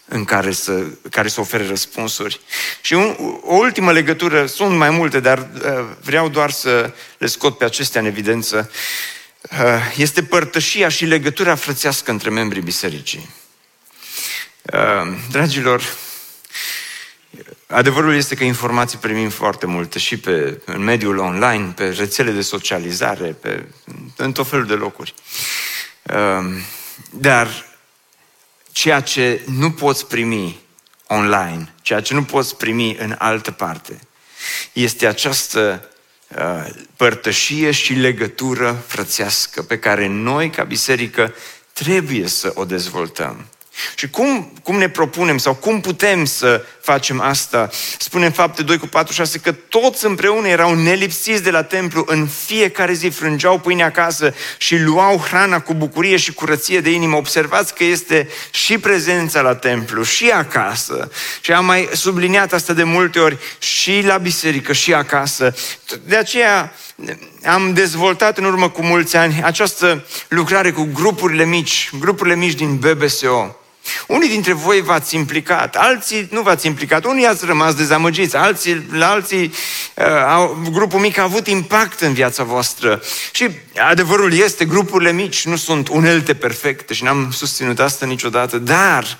în 0.08 0.26
care 0.26 0.52
să, 0.52 0.84
care 1.10 1.28
să 1.28 1.40
ofere 1.40 1.68
răspunsuri. 1.68 2.40
Și 2.82 2.94
un, 2.94 3.16
o 3.42 3.56
ultimă 3.56 3.92
legătură, 3.92 4.46
sunt 4.46 4.78
mai 4.78 4.90
multe, 4.90 5.20
dar 5.20 5.38
uh, 5.38 5.86
vreau 6.02 6.30
doar 6.30 6.52
să 6.52 6.94
le 7.18 7.28
scot 7.28 7.58
pe 7.58 7.66
acestea 7.66 8.02
în 8.02 8.08
evidență. 8.08 8.72
uh, 9.52 9.94
este 9.98 10.24
părtășia 10.24 10.90
și 10.90 11.06
legătura 11.06 11.56
frățească 11.56 12.12
între 12.12 12.30
membrii 12.30 12.62
bisericii. 12.62 13.30
Uh, 14.74 15.14
dragilor, 15.32 15.84
adevărul 17.68 18.16
este 18.16 18.36
că 18.36 18.44
informații 18.44 18.98
primim 18.98 19.30
foarte 19.30 19.66
multe 19.66 20.00
și 20.00 20.18
pe, 20.18 20.62
în 20.66 20.82
mediul 20.82 21.18
online, 21.18 21.74
pe 21.76 21.90
rețele 21.90 22.32
de 22.32 22.42
socializare, 22.42 23.28
pe, 23.28 23.66
în 24.16 24.32
tot 24.32 24.48
felul 24.48 24.66
de 24.66 24.74
locuri. 24.74 25.14
Dar 27.10 27.67
ceea 28.78 29.02
ce 29.02 29.42
nu 29.46 29.72
poți 29.72 30.08
primi 30.08 30.60
online, 31.08 31.74
ceea 31.82 32.02
ce 32.02 32.14
nu 32.14 32.24
poți 32.24 32.56
primi 32.56 32.96
în 32.96 33.16
altă 33.18 33.52
parte, 33.52 34.00
este 34.74 35.08
această 35.08 35.90
uh, 36.28 36.70
părtășie 36.96 37.72
și 37.72 37.94
legătură 37.94 38.84
frățească 38.88 39.62
pe 39.62 39.80
care 39.80 40.08
noi, 40.08 40.50
ca 40.50 40.64
biserică, 40.64 41.34
trebuie 41.74 42.28
să 42.28 42.52
o 42.56 42.66
dezvoltăm. 42.66 43.46
Și 43.96 44.10
cum, 44.10 44.54
cum 44.64 44.78
ne 44.78 44.90
propunem 44.90 45.38
sau 45.38 45.54
cum 45.54 45.82
putem 45.82 46.26
să 46.26 46.66
facem 46.82 47.22
asta? 47.22 47.70
Spune 48.00 48.26
în 48.26 48.32
fapte 48.32 48.64
2 48.64 48.78
cu 48.78 48.88
4, 48.88 49.14
6 49.14 49.38
că 49.38 49.52
toți 49.52 50.06
împreună 50.06 50.48
erau 50.48 50.76
nelipsiți 50.76 51.44
de 51.44 51.52
la 51.52 51.64
templu, 51.64 52.04
în 52.08 52.28
fiecare 52.46 52.94
zi 52.94 53.08
frângeau 53.08 53.60
pâine 53.60 53.84
acasă 53.84 54.34
și 54.58 54.78
luau 54.78 55.18
hrana 55.18 55.60
cu 55.60 55.74
bucurie 55.74 56.18
și 56.18 56.34
curăție 56.34 56.80
de 56.80 56.92
inimă. 56.92 57.16
Observați 57.16 57.76
că 57.76 57.84
este 57.84 58.30
și 58.52 58.78
prezența 58.78 59.42
la 59.42 59.56
templu, 59.56 60.04
și 60.04 60.30
acasă. 60.30 61.12
Și 61.42 61.52
am 61.52 61.66
mai 61.66 61.90
subliniat 61.94 62.54
asta 62.54 62.74
de 62.74 62.84
multe 62.84 63.20
ori, 63.20 63.38
și 63.60 64.02
la 64.06 64.18
biserică, 64.18 64.74
și 64.74 64.94
acasă. 64.94 65.56
De 66.04 66.16
aceea 66.16 66.74
am 67.46 67.74
dezvoltat 67.74 68.38
în 68.38 68.44
urmă 68.44 68.70
cu 68.70 68.84
mulți 68.84 69.16
ani 69.16 69.42
această 69.44 70.06
lucrare 70.28 70.72
cu 70.72 70.90
grupurile 70.94 71.46
mici, 71.46 71.90
grupurile 72.00 72.36
mici 72.36 72.54
din 72.54 72.78
BBSO. 72.78 73.56
Unii 74.08 74.30
dintre 74.30 74.54
voi 74.54 74.82
v-ați 74.82 75.16
implicat, 75.16 75.76
alții 75.76 76.28
nu 76.32 76.42
v-ați 76.42 76.68
implicat, 76.68 77.06
unii 77.06 77.26
ați 77.26 77.46
rămas 77.46 77.74
dezamăgiți, 77.74 78.36
alții, 78.36 78.86
la 78.92 79.10
alții 79.10 79.54
uh, 79.96 80.06
au, 80.28 80.58
grupul 80.72 81.00
mic 81.00 81.18
a 81.18 81.24
avut 81.24 81.48
impact 81.48 82.00
în 82.00 82.14
viața 82.14 82.44
voastră. 82.44 83.02
Și 83.32 83.50
adevărul 83.90 84.34
este, 84.34 84.66
grupurile 84.66 85.12
mici 85.12 85.46
nu 85.46 85.56
sunt 85.56 85.88
unelte 85.88 86.34
perfecte 86.34 86.94
și 86.94 87.04
n-am 87.04 87.32
susținut 87.32 87.80
asta 87.80 88.06
niciodată, 88.06 88.58
dar 88.58 89.18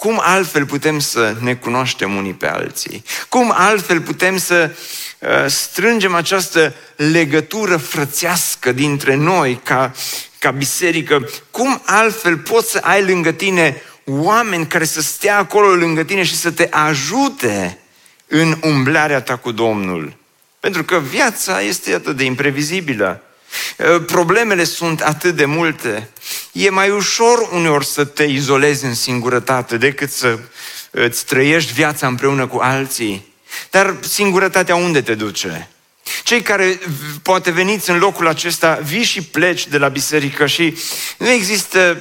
cum 0.00 0.20
altfel 0.22 0.66
putem 0.66 0.98
să 0.98 1.36
ne 1.40 1.54
cunoaștem 1.54 2.16
unii 2.16 2.32
pe 2.32 2.46
alții? 2.46 3.04
Cum 3.28 3.52
altfel 3.56 4.00
putem 4.00 4.36
să 4.36 4.70
uh, 5.18 5.28
strângem 5.46 6.14
această 6.14 6.74
legătură 6.96 7.76
frățească 7.76 8.72
dintre 8.72 9.14
noi 9.14 9.60
ca, 9.62 9.92
ca 10.38 10.50
biserică? 10.50 11.28
Cum 11.50 11.82
altfel 11.84 12.36
poți 12.36 12.70
să 12.70 12.78
ai 12.82 13.04
lângă 13.04 13.30
tine 13.30 13.82
oameni 14.10 14.66
care 14.66 14.84
să 14.84 15.00
stea 15.00 15.38
acolo 15.38 15.74
lângă 15.74 16.02
tine 16.02 16.22
și 16.22 16.36
să 16.36 16.50
te 16.50 16.66
ajute 16.70 17.78
în 18.26 18.58
umblarea 18.62 19.20
ta 19.20 19.36
cu 19.36 19.52
Domnul. 19.52 20.16
Pentru 20.60 20.84
că 20.84 20.98
viața 20.98 21.60
este 21.60 21.94
atât 21.94 22.16
de 22.16 22.24
imprevizibilă. 22.24 23.22
Problemele 24.06 24.64
sunt 24.64 25.00
atât 25.00 25.36
de 25.36 25.44
multe. 25.44 26.08
E 26.52 26.70
mai 26.70 26.90
ușor 26.90 27.48
uneori 27.52 27.86
să 27.86 28.04
te 28.04 28.24
izolezi 28.24 28.84
în 28.84 28.94
singurătate 28.94 29.76
decât 29.76 30.10
să 30.10 30.38
îți 30.90 31.24
trăiești 31.24 31.72
viața 31.72 32.06
împreună 32.06 32.46
cu 32.46 32.58
alții. 32.58 33.34
Dar 33.70 33.96
singurătatea 34.00 34.74
unde 34.74 35.02
te 35.02 35.14
duce? 35.14 35.68
Cei 36.30 36.42
care 36.42 36.78
poate 37.22 37.50
veniți 37.50 37.90
în 37.90 37.98
locul 37.98 38.28
acesta, 38.28 38.78
vii 38.82 39.02
și 39.02 39.22
pleci 39.22 39.66
de 39.66 39.78
la 39.78 39.88
biserică 39.88 40.46
și 40.46 40.76
nu 41.18 41.28
există 41.28 42.00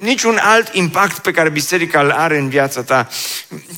niciun 0.00 0.38
alt 0.42 0.74
impact 0.74 1.18
pe 1.18 1.30
care 1.30 1.48
biserica 1.48 2.00
îl 2.00 2.10
are 2.10 2.38
în 2.38 2.48
viața 2.48 2.82
ta. 2.82 3.08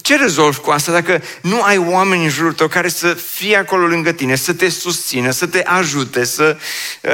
Ce 0.00 0.16
rezolvi 0.16 0.59
cu 0.59 0.70
asta 0.70 0.92
dacă 0.92 1.22
nu 1.42 1.62
ai 1.62 1.79
oameni 1.79 2.24
în 2.24 2.31
jurul 2.31 2.53
tău 2.53 2.68
care 2.68 2.88
să 2.88 3.14
fie 3.14 3.57
acolo 3.57 3.87
lângă 3.87 4.12
tine, 4.12 4.37
să 4.37 4.53
te 4.53 4.68
susțină, 4.68 5.31
să 5.31 5.46
te 5.46 5.62
ajute, 5.62 6.24
să 6.24 6.57
uh, 7.03 7.11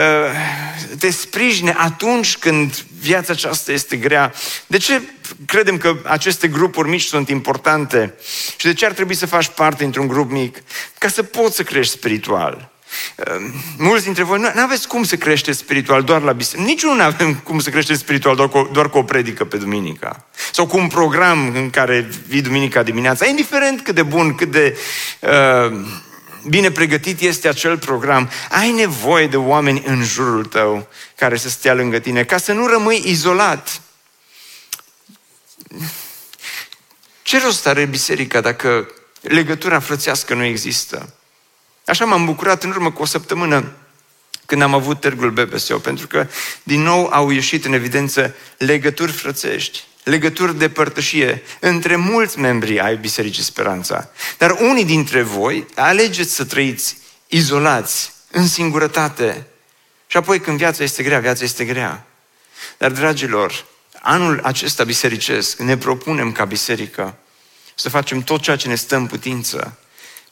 te 0.98 1.10
sprijine 1.10 1.74
atunci 1.78 2.36
când 2.36 2.84
viața 3.00 3.32
aceasta 3.32 3.72
este 3.72 3.96
grea? 3.96 4.32
De 4.66 4.76
ce 4.76 5.02
credem 5.46 5.76
că 5.76 5.96
aceste 6.04 6.48
grupuri 6.48 6.88
mici 6.88 7.04
sunt 7.04 7.28
importante? 7.28 8.14
Și 8.56 8.66
de 8.66 8.74
ce 8.74 8.86
ar 8.86 8.92
trebui 8.92 9.14
să 9.14 9.26
faci 9.26 9.48
parte 9.48 9.82
dintr-un 9.82 10.06
grup 10.06 10.30
mic? 10.30 10.62
Ca 10.98 11.08
să 11.08 11.22
poți 11.22 11.56
să 11.56 11.62
crești 11.62 11.92
spiritual. 11.92 12.70
Ehm, 13.16 13.52
mulți 13.78 14.04
dintre 14.04 14.22
voi 14.22 14.38
nu 14.38 14.62
aveți 14.62 14.88
cum 14.88 15.04
să 15.04 15.16
creșteți 15.16 15.58
spiritual 15.58 16.02
doar 16.02 16.22
la 16.22 16.32
biserică. 16.32 16.68
Nici 16.68 16.82
nu 16.82 17.02
avem 17.02 17.34
cum 17.34 17.58
să 17.58 17.70
creșteți 17.70 18.00
spiritual 18.00 18.36
doar 18.36 18.48
cu, 18.48 18.68
doar 18.72 18.90
cu 18.90 18.98
o 18.98 19.02
predică 19.02 19.44
pe 19.44 19.56
duminica. 19.56 20.26
Sau 20.52 20.66
cu 20.66 20.76
un 20.76 20.86
program 20.86 21.52
în 21.54 21.70
care 21.70 22.08
vii 22.26 22.42
duminica 22.42 22.82
dimineața. 22.82 23.26
Indiferent 23.26 23.80
cât 23.80 23.94
de 23.94 24.02
bun, 24.02 24.34
cât 24.34 24.50
de 24.50 24.78
uh, 25.20 25.80
bine 26.48 26.70
pregătit 26.70 27.20
este 27.20 27.48
acel 27.48 27.78
program, 27.78 28.30
ai 28.50 28.70
nevoie 28.70 29.26
de 29.26 29.36
oameni 29.36 29.82
în 29.86 30.04
jurul 30.04 30.44
tău 30.44 30.88
care 31.16 31.36
să 31.36 31.48
stea 31.48 31.74
lângă 31.74 31.98
tine, 31.98 32.24
ca 32.24 32.36
să 32.36 32.52
nu 32.52 32.66
rămâi 32.66 33.02
izolat. 33.04 33.80
Ce 37.22 37.40
rost 37.40 37.66
are 37.66 37.84
biserica 37.84 38.40
dacă 38.40 38.90
legătura 39.20 39.80
frățească 39.80 40.34
nu 40.34 40.44
există? 40.44 41.14
Așa 41.86 42.04
m-am 42.04 42.24
bucurat 42.24 42.62
în 42.62 42.70
urmă 42.70 42.92
cu 42.92 43.02
o 43.02 43.06
săptămână 43.06 43.72
când 44.46 44.62
am 44.62 44.74
avut 44.74 45.00
târgul 45.00 45.30
BBSO, 45.30 45.78
pentru 45.78 46.06
că 46.06 46.26
din 46.62 46.82
nou 46.82 47.08
au 47.12 47.30
ieșit 47.30 47.64
în 47.64 47.72
evidență 47.72 48.34
legături 48.58 49.12
frățești, 49.12 49.84
legături 50.02 50.58
de 50.58 50.68
părtășie 50.68 51.42
între 51.60 51.96
mulți 51.96 52.38
membri 52.38 52.80
ai 52.80 52.96
Bisericii 52.96 53.42
Speranța. 53.42 54.10
Dar 54.38 54.50
unii 54.50 54.84
dintre 54.84 55.22
voi 55.22 55.66
alegeți 55.74 56.34
să 56.34 56.44
trăiți 56.44 56.96
izolați, 57.26 58.12
în 58.30 58.48
singurătate. 58.48 59.46
Și 60.06 60.16
apoi 60.16 60.40
când 60.40 60.58
viața 60.58 60.82
este 60.82 61.02
grea, 61.02 61.18
viața 61.18 61.44
este 61.44 61.64
grea. 61.64 62.06
Dar, 62.78 62.90
dragilor, 62.90 63.64
anul 64.06 64.40
acesta 64.42 64.84
bisericesc 64.84 65.58
ne 65.58 65.76
propunem 65.76 66.32
ca 66.32 66.44
biserică 66.44 67.16
să 67.74 67.88
facem 67.88 68.22
tot 68.22 68.40
ceea 68.40 68.56
ce 68.56 68.68
ne 68.68 68.74
stă 68.74 68.96
în 68.96 69.06
putință 69.06 69.78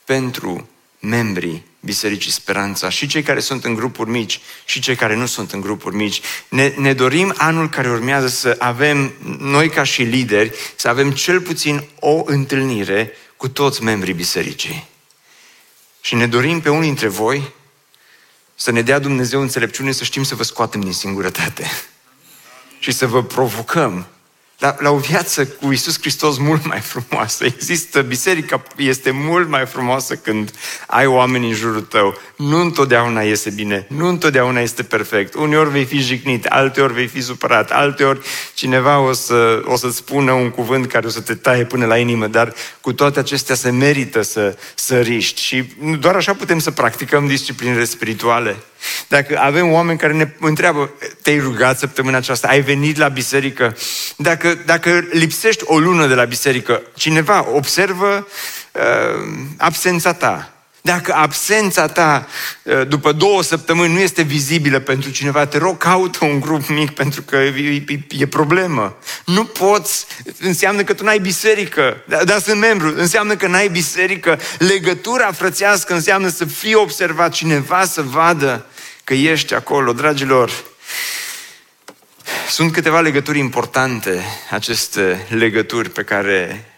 pentru 0.05 0.69
membrii 0.99 1.65
Bisericii 1.79 2.31
Speranța, 2.31 2.89
și 2.89 3.07
cei 3.07 3.23
care 3.23 3.39
sunt 3.39 3.65
în 3.65 3.73
grupuri 3.73 4.09
mici, 4.09 4.39
și 4.65 4.79
cei 4.79 4.95
care 4.95 5.15
nu 5.15 5.25
sunt 5.25 5.51
în 5.51 5.61
grupuri 5.61 5.95
mici. 5.95 6.21
Ne, 6.49 6.73
ne 6.77 6.93
dorim 6.93 7.33
anul 7.37 7.69
care 7.69 7.89
urmează 7.89 8.27
să 8.27 8.55
avem, 8.59 9.13
noi 9.39 9.69
ca 9.69 9.83
și 9.83 10.01
lideri, 10.01 10.51
să 10.75 10.87
avem 10.87 11.11
cel 11.11 11.41
puțin 11.41 11.83
o 11.99 12.21
întâlnire 12.25 13.11
cu 13.37 13.47
toți 13.47 13.83
membrii 13.83 14.13
bisericii. 14.13 14.87
Și 16.01 16.15
ne 16.15 16.27
dorim 16.27 16.61
pe 16.61 16.69
unii 16.69 16.87
dintre 16.87 17.07
voi 17.07 17.53
să 18.55 18.71
ne 18.71 18.81
dea 18.81 18.99
Dumnezeu 18.99 19.41
înțelepciune 19.41 19.91
să 19.91 20.03
știm 20.03 20.23
să 20.23 20.35
vă 20.35 20.43
scoatem 20.43 20.81
din 20.81 20.93
singurătate 20.93 21.71
și 22.79 22.91
să 22.91 23.07
vă 23.07 23.23
provocăm 23.23 24.05
la, 24.57 24.75
la 24.79 24.89
o 24.89 24.97
viață 24.97 25.45
cu 25.45 25.71
Isus 25.71 25.99
Hristos 25.99 26.37
mult 26.37 26.65
mai 26.65 26.79
frumoasă. 26.79 27.45
Există, 27.45 28.01
biserica 28.01 28.63
este 28.75 29.11
mult 29.11 29.49
mai 29.49 29.65
frumoasă 29.65 30.15
când 30.15 30.51
ai 30.87 31.05
oameni 31.05 31.47
în 31.47 31.53
jurul 31.53 31.81
tău. 31.81 32.17
Nu 32.35 32.59
întotdeauna 32.59 33.21
iese 33.21 33.49
bine, 33.49 33.87
nu 33.89 34.07
întotdeauna 34.07 34.59
este 34.59 34.83
perfect. 34.83 35.33
Uneori 35.33 35.69
vei 35.69 35.85
fi 35.85 35.99
jignit, 35.99 36.45
alteori 36.45 36.93
vei 36.93 37.07
fi 37.07 37.21
supărat, 37.21 37.71
alteori 37.71 38.19
cineva 38.53 38.99
o, 38.99 39.13
să, 39.13 39.61
o 39.65 39.75
să-ți 39.75 39.95
spună 39.95 40.31
un 40.31 40.49
cuvânt 40.49 40.87
care 40.87 41.07
o 41.07 41.09
să 41.09 41.21
te 41.21 41.35
taie 41.35 41.65
până 41.65 41.85
la 41.85 41.97
inimă, 41.97 42.27
dar 42.27 42.53
cu 42.81 42.93
toate 42.93 43.19
acestea 43.19 43.55
se 43.55 43.69
merită 43.69 44.21
să, 44.21 44.57
să 44.75 44.99
riști. 44.99 45.41
Și 45.41 45.63
doar 45.99 46.15
așa 46.15 46.33
putem 46.33 46.59
să 46.59 46.71
practicăm 46.71 47.27
disciplinele 47.27 47.83
spirituale. 47.83 48.55
Dacă 49.07 49.39
avem 49.39 49.71
oameni 49.71 49.97
care 49.97 50.13
ne 50.13 50.35
întreabă, 50.39 50.91
te-ai 51.21 51.39
rugat 51.39 51.79
săptămâna 51.79 52.17
aceasta, 52.17 52.47
ai 52.47 52.61
venit 52.61 52.97
la 52.97 53.07
biserică? 53.07 53.75
Dacă, 54.17 54.44
dacă 54.53 55.07
lipsești 55.11 55.63
o 55.65 55.79
lună 55.79 56.07
de 56.07 56.13
la 56.13 56.23
biserică, 56.23 56.81
cineva 56.93 57.47
observă 57.51 58.27
uh, 58.71 58.81
absența 59.57 60.13
ta. 60.13 60.49
Dacă 60.81 61.13
absența 61.13 61.87
ta 61.87 62.27
uh, 62.63 62.87
după 62.87 63.11
două 63.11 63.43
săptămâni 63.43 63.93
nu 63.93 63.99
este 63.99 64.21
vizibilă 64.21 64.79
pentru 64.79 65.09
cineva, 65.09 65.45
te 65.45 65.57
rog, 65.57 65.77
caută 65.77 66.25
un 66.25 66.39
grup 66.39 66.67
mic 66.67 66.91
pentru 66.91 67.21
că 67.21 67.35
e, 67.35 67.83
e, 67.87 67.99
e 68.09 68.27
problemă. 68.27 68.97
Nu 69.25 69.45
poți, 69.45 70.05
înseamnă 70.39 70.83
că 70.83 70.93
tu 70.93 71.03
n-ai 71.03 71.19
biserică, 71.19 72.03
dar, 72.07 72.23
dar 72.23 72.39
sunt 72.39 72.59
membru, 72.59 72.93
înseamnă 72.97 73.35
că 73.35 73.47
n-ai 73.47 73.67
biserică. 73.67 74.39
Legătura 74.57 75.31
frățească 75.31 75.93
înseamnă 75.93 76.27
să 76.27 76.45
fie 76.45 76.75
observat 76.75 77.31
cineva, 77.31 77.85
să 77.85 78.01
vadă 78.01 78.65
că 79.03 79.13
ești 79.13 79.53
acolo. 79.53 79.93
Dragilor, 79.93 80.51
sunt 82.49 82.71
câteva 82.71 82.99
legături 82.99 83.39
importante, 83.39 84.23
aceste 84.49 85.27
legături 85.29 85.89
pe 85.89 86.03
care 86.03 86.69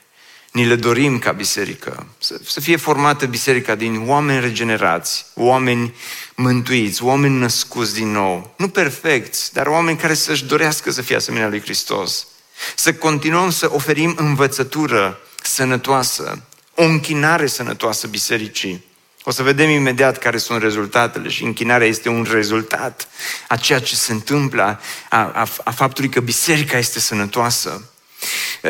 ni 0.51 0.65
le 0.65 0.75
dorim 0.75 1.19
ca 1.19 1.32
biserică. 1.32 2.08
Să, 2.17 2.39
să 2.45 2.60
fie 2.60 2.75
formată 2.75 3.25
biserica 3.25 3.75
din 3.75 4.03
oameni 4.06 4.39
regenerați, 4.39 5.25
oameni 5.34 5.93
mântuiți, 6.36 7.03
oameni 7.03 7.38
născuți 7.38 7.93
din 7.93 8.12
nou. 8.12 8.53
Nu 8.58 8.69
perfecți, 8.69 9.53
dar 9.53 9.67
oameni 9.67 9.97
care 9.97 10.13
să-și 10.13 10.45
dorească 10.45 10.91
să 10.91 11.01
fie 11.01 11.15
asemenea 11.15 11.47
lui 11.47 11.62
Hristos. 11.62 12.27
Să 12.75 12.93
continuăm 12.93 13.51
să 13.51 13.73
oferim 13.73 14.15
învățătură 14.17 15.19
sănătoasă, 15.43 16.41
o 16.75 16.84
închinare 16.84 17.47
sănătoasă 17.47 18.08
bisericii. 18.08 18.86
O 19.27 19.31
să 19.31 19.43
vedem 19.43 19.69
imediat 19.69 20.17
care 20.17 20.37
sunt 20.37 20.61
rezultatele 20.61 21.29
și 21.29 21.43
închinarea 21.43 21.87
este 21.87 22.09
un 22.09 22.27
rezultat 22.31 23.07
a 23.47 23.55
ceea 23.55 23.79
ce 23.79 23.95
se 23.95 24.11
întâmplă, 24.11 24.81
a, 25.09 25.17
a, 25.17 25.47
a 25.63 25.71
faptului 25.71 26.09
că 26.09 26.19
biserica 26.19 26.77
este 26.77 26.99
sănătoasă. 26.99 27.91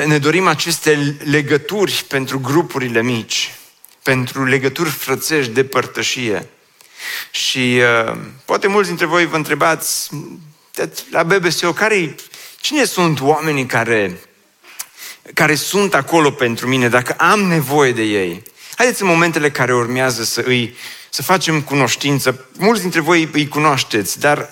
Ne 0.05 0.17
dorim 0.17 0.47
aceste 0.47 1.17
legături 1.23 2.05
pentru 2.07 2.39
grupurile 2.39 3.03
mici, 3.03 3.53
pentru 4.03 4.45
legături 4.45 4.89
frățești 4.89 5.51
de 5.51 5.63
părtășie. 5.63 6.49
Și 7.31 7.81
uh, 8.07 8.17
poate 8.45 8.67
mulți 8.67 8.87
dintre 8.87 9.05
voi 9.05 9.25
vă 9.25 9.35
întrebați 9.35 10.09
la 11.11 11.23
BBSO, 11.23 11.73
care 11.73 12.15
cine 12.59 12.85
sunt 12.85 13.21
oamenii 13.21 13.65
care, 13.65 14.19
care 15.33 15.55
sunt 15.55 15.93
acolo 15.93 16.31
pentru 16.31 16.67
mine, 16.67 16.89
dacă 16.89 17.13
am 17.13 17.39
nevoie 17.39 17.91
de 17.91 18.03
ei? 18.03 18.43
Haideți 18.77 19.01
în 19.01 19.07
momentele 19.07 19.49
care 19.49 19.73
urmează 19.73 20.23
să 20.23 20.43
îi 20.45 20.75
să 21.09 21.21
facem 21.21 21.61
cunoștință. 21.61 22.45
Mulți 22.57 22.81
dintre 22.81 22.99
voi 22.99 23.29
îi 23.33 23.47
cunoașteți, 23.47 24.19
dar 24.19 24.49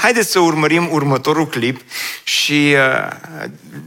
haideți 0.00 0.30
să 0.30 0.38
urmărim 0.38 0.88
următorul 0.92 1.46
clip 1.46 1.80
și 2.22 2.74
uh, 2.74 3.16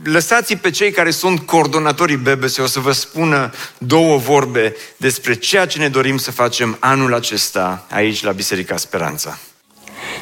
lăsați 0.03 0.55
pe 0.55 0.69
cei 0.69 0.91
care 0.91 1.11
sunt 1.11 1.39
coordonatorii 1.39 2.15
BBC 2.15 2.59
o 2.59 2.65
să 2.65 2.79
vă 2.79 2.91
spună 2.91 3.51
două 3.77 4.17
vorbe 4.17 4.75
despre 4.97 5.33
ceea 5.33 5.65
ce 5.65 5.79
ne 5.79 5.87
dorim 5.87 6.17
să 6.17 6.31
facem 6.31 6.77
anul 6.79 7.13
acesta 7.13 7.85
aici 7.89 8.23
la 8.23 8.31
Biserica 8.31 8.77
Speranța. 8.77 9.37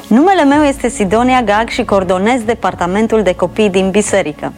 Numele 0.06 0.44
meu 0.44 0.64
este 0.64 0.88
Sidonia 0.88 1.42
Gag 1.42 1.68
și 1.68 1.84
coordonez 1.84 2.42
departamentul 2.42 3.22
de 3.22 3.34
copii 3.34 3.70
din 3.70 3.90
biserică. 3.90 4.52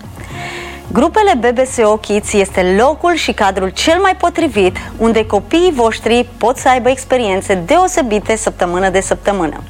Grupele 0.92 1.34
BBSO 1.34 1.96
Kids 1.96 2.32
este 2.32 2.74
locul 2.78 3.14
și 3.14 3.32
cadrul 3.32 3.68
cel 3.68 3.98
mai 4.00 4.16
potrivit 4.16 4.76
unde 4.96 5.26
copiii 5.26 5.72
voștri 5.74 6.26
pot 6.38 6.56
să 6.56 6.68
aibă 6.68 6.88
experiențe 6.88 7.54
deosebite 7.54 8.36
săptămână 8.36 8.88
de 8.88 9.00
săptămână. 9.00 9.62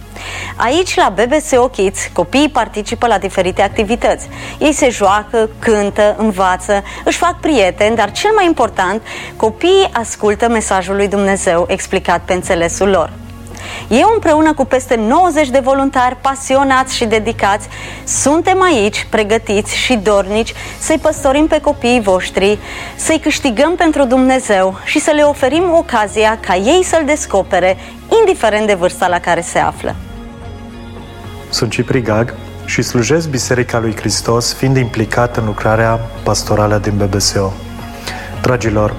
Aici, 0.57 0.97
la 0.97 1.15
BBSO 1.15 1.69
Kids, 1.69 2.01
copiii 2.13 2.49
participă 2.49 3.07
la 3.07 3.19
diferite 3.19 3.63
activități. 3.63 4.29
Ei 4.59 4.73
se 4.73 4.89
joacă, 4.89 5.49
cântă, 5.59 6.15
învață, 6.19 6.83
își 7.05 7.19
fac 7.19 7.41
prieteni, 7.41 7.97
dar 7.97 8.13
cel 8.13 8.31
mai 8.35 8.47
important, 8.47 9.03
copiii 9.37 9.91
ascultă 9.93 10.49
mesajul 10.49 10.97
lui 10.97 11.09
Dumnezeu 11.09 11.67
explicat 11.69 12.21
pe 12.25 12.33
înțelesul 12.33 12.89
lor. 12.89 13.13
Eu 13.89 14.11
împreună 14.15 14.55
cu 14.55 14.65
peste 14.65 14.95
90 14.95 15.49
de 15.49 15.59
voluntari 15.59 16.17
pasionați 16.21 16.97
și 16.97 17.05
dedicați, 17.05 17.69
suntem 18.05 18.63
aici 18.63 19.07
pregătiți 19.11 19.77
și 19.77 19.95
dornici 19.95 20.55
să-i 20.79 20.99
păstorim 20.99 21.47
pe 21.47 21.61
copiii 21.61 22.01
voștri, 22.01 22.59
să-i 22.97 23.21
câștigăm 23.21 23.75
pentru 23.75 24.05
Dumnezeu 24.05 24.79
și 24.85 24.99
să 24.99 25.11
le 25.15 25.23
oferim 25.23 25.65
ocazia 25.73 26.39
ca 26.41 26.57
ei 26.57 26.85
să-L 26.85 27.03
descopere, 27.07 27.77
indiferent 28.21 28.67
de 28.67 28.75
vârsta 28.75 29.09
la 29.09 29.19
care 29.19 29.41
se 29.41 29.59
află. 29.59 29.95
Sunt 31.49 31.71
Cipri 31.71 32.03
Gag 32.03 32.35
și 32.65 32.83
slujesc 32.83 33.29
Biserica 33.29 33.79
lui 33.79 33.97
Hristos 33.97 34.55
fiind 34.55 34.77
implicat 34.77 35.37
în 35.37 35.45
lucrarea 35.45 36.01
pastorală 36.23 36.79
din 36.79 36.97
BBSO. 36.97 37.53
Dragilor, 38.43 38.95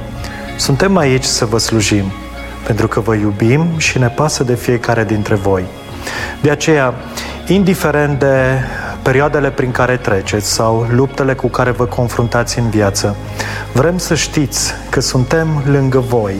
suntem 0.58 0.98
aici 0.98 1.24
să 1.24 1.45
vă 1.45 1.58
slujim, 1.58 2.12
pentru 2.65 2.88
că 2.88 3.00
vă 3.00 3.15
iubim 3.15 3.67
și 3.78 3.98
ne 3.98 4.08
pasă 4.08 4.43
de 4.43 4.56
fiecare 4.56 5.04
dintre 5.04 5.36
voi. 5.36 5.63
De 6.41 6.50
aceea, 6.50 6.93
indiferent 7.48 8.19
de 8.19 8.62
perioadele 9.02 9.50
prin 9.50 9.72
care 9.72 9.98
treceți 9.98 10.52
sau 10.52 10.88
luptele 10.91 11.34
cu 11.34 11.48
care 11.48 11.72
vă 11.72 11.86
confruntați 11.86 12.60
în 12.60 12.69
viață, 12.69 13.15
vrem 13.74 13.98
să 13.98 14.15
știți 14.15 14.74
că 14.89 15.00
suntem 15.00 15.63
lângă 15.65 16.00
voi 16.00 16.34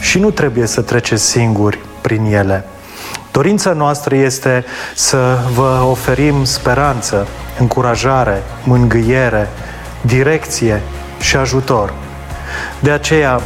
și 0.00 0.18
nu 0.18 0.30
trebuie 0.30 0.66
să 0.66 0.80
treceți 0.80 1.24
singuri 1.24 1.78
prin 2.00 2.24
ele. 2.24 2.64
Dorința 3.32 3.72
noastră 3.72 4.14
este 4.14 4.64
să 4.94 5.38
vă 5.54 5.84
oferim 5.90 6.44
speranță, 6.44 7.26
încurajare, 7.58 8.42
mângâiere, 8.64 9.48
direcție 10.00 10.82
și 11.20 11.36
ajutor. 11.36 11.92
De 12.80 12.90
aceea 12.90 13.40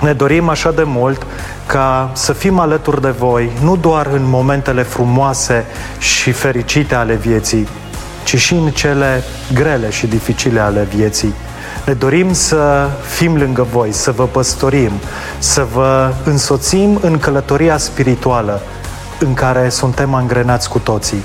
ne 0.00 0.12
dorim 0.12 0.48
așa 0.48 0.72
de 0.72 0.82
mult 0.82 1.26
ca 1.66 2.10
să 2.12 2.32
fim 2.32 2.58
alături 2.58 3.00
de 3.00 3.10
voi, 3.10 3.50
nu 3.62 3.76
doar 3.76 4.06
în 4.06 4.22
momentele 4.24 4.82
frumoase 4.82 5.64
și 5.98 6.32
fericite 6.32 6.94
ale 6.94 7.14
vieții, 7.14 7.68
ci 8.24 8.36
și 8.36 8.54
în 8.54 8.70
cele 8.70 9.22
grele 9.54 9.90
și 9.90 10.06
dificile 10.06 10.60
ale 10.60 10.88
vieții. 10.94 11.34
Ne 11.86 11.92
dorim 11.92 12.32
să 12.32 12.88
fim 13.16 13.36
lângă 13.36 13.66
voi, 13.72 13.92
să 13.92 14.10
vă 14.10 14.24
păstorim, 14.24 14.92
să 15.38 15.66
vă 15.72 16.12
însoțim 16.24 16.98
în 17.02 17.18
călătoria 17.18 17.76
spirituală 17.76 18.62
în 19.18 19.34
care 19.34 19.68
suntem 19.68 20.14
angrenați 20.14 20.68
cu 20.68 20.78
toții. 20.78 21.22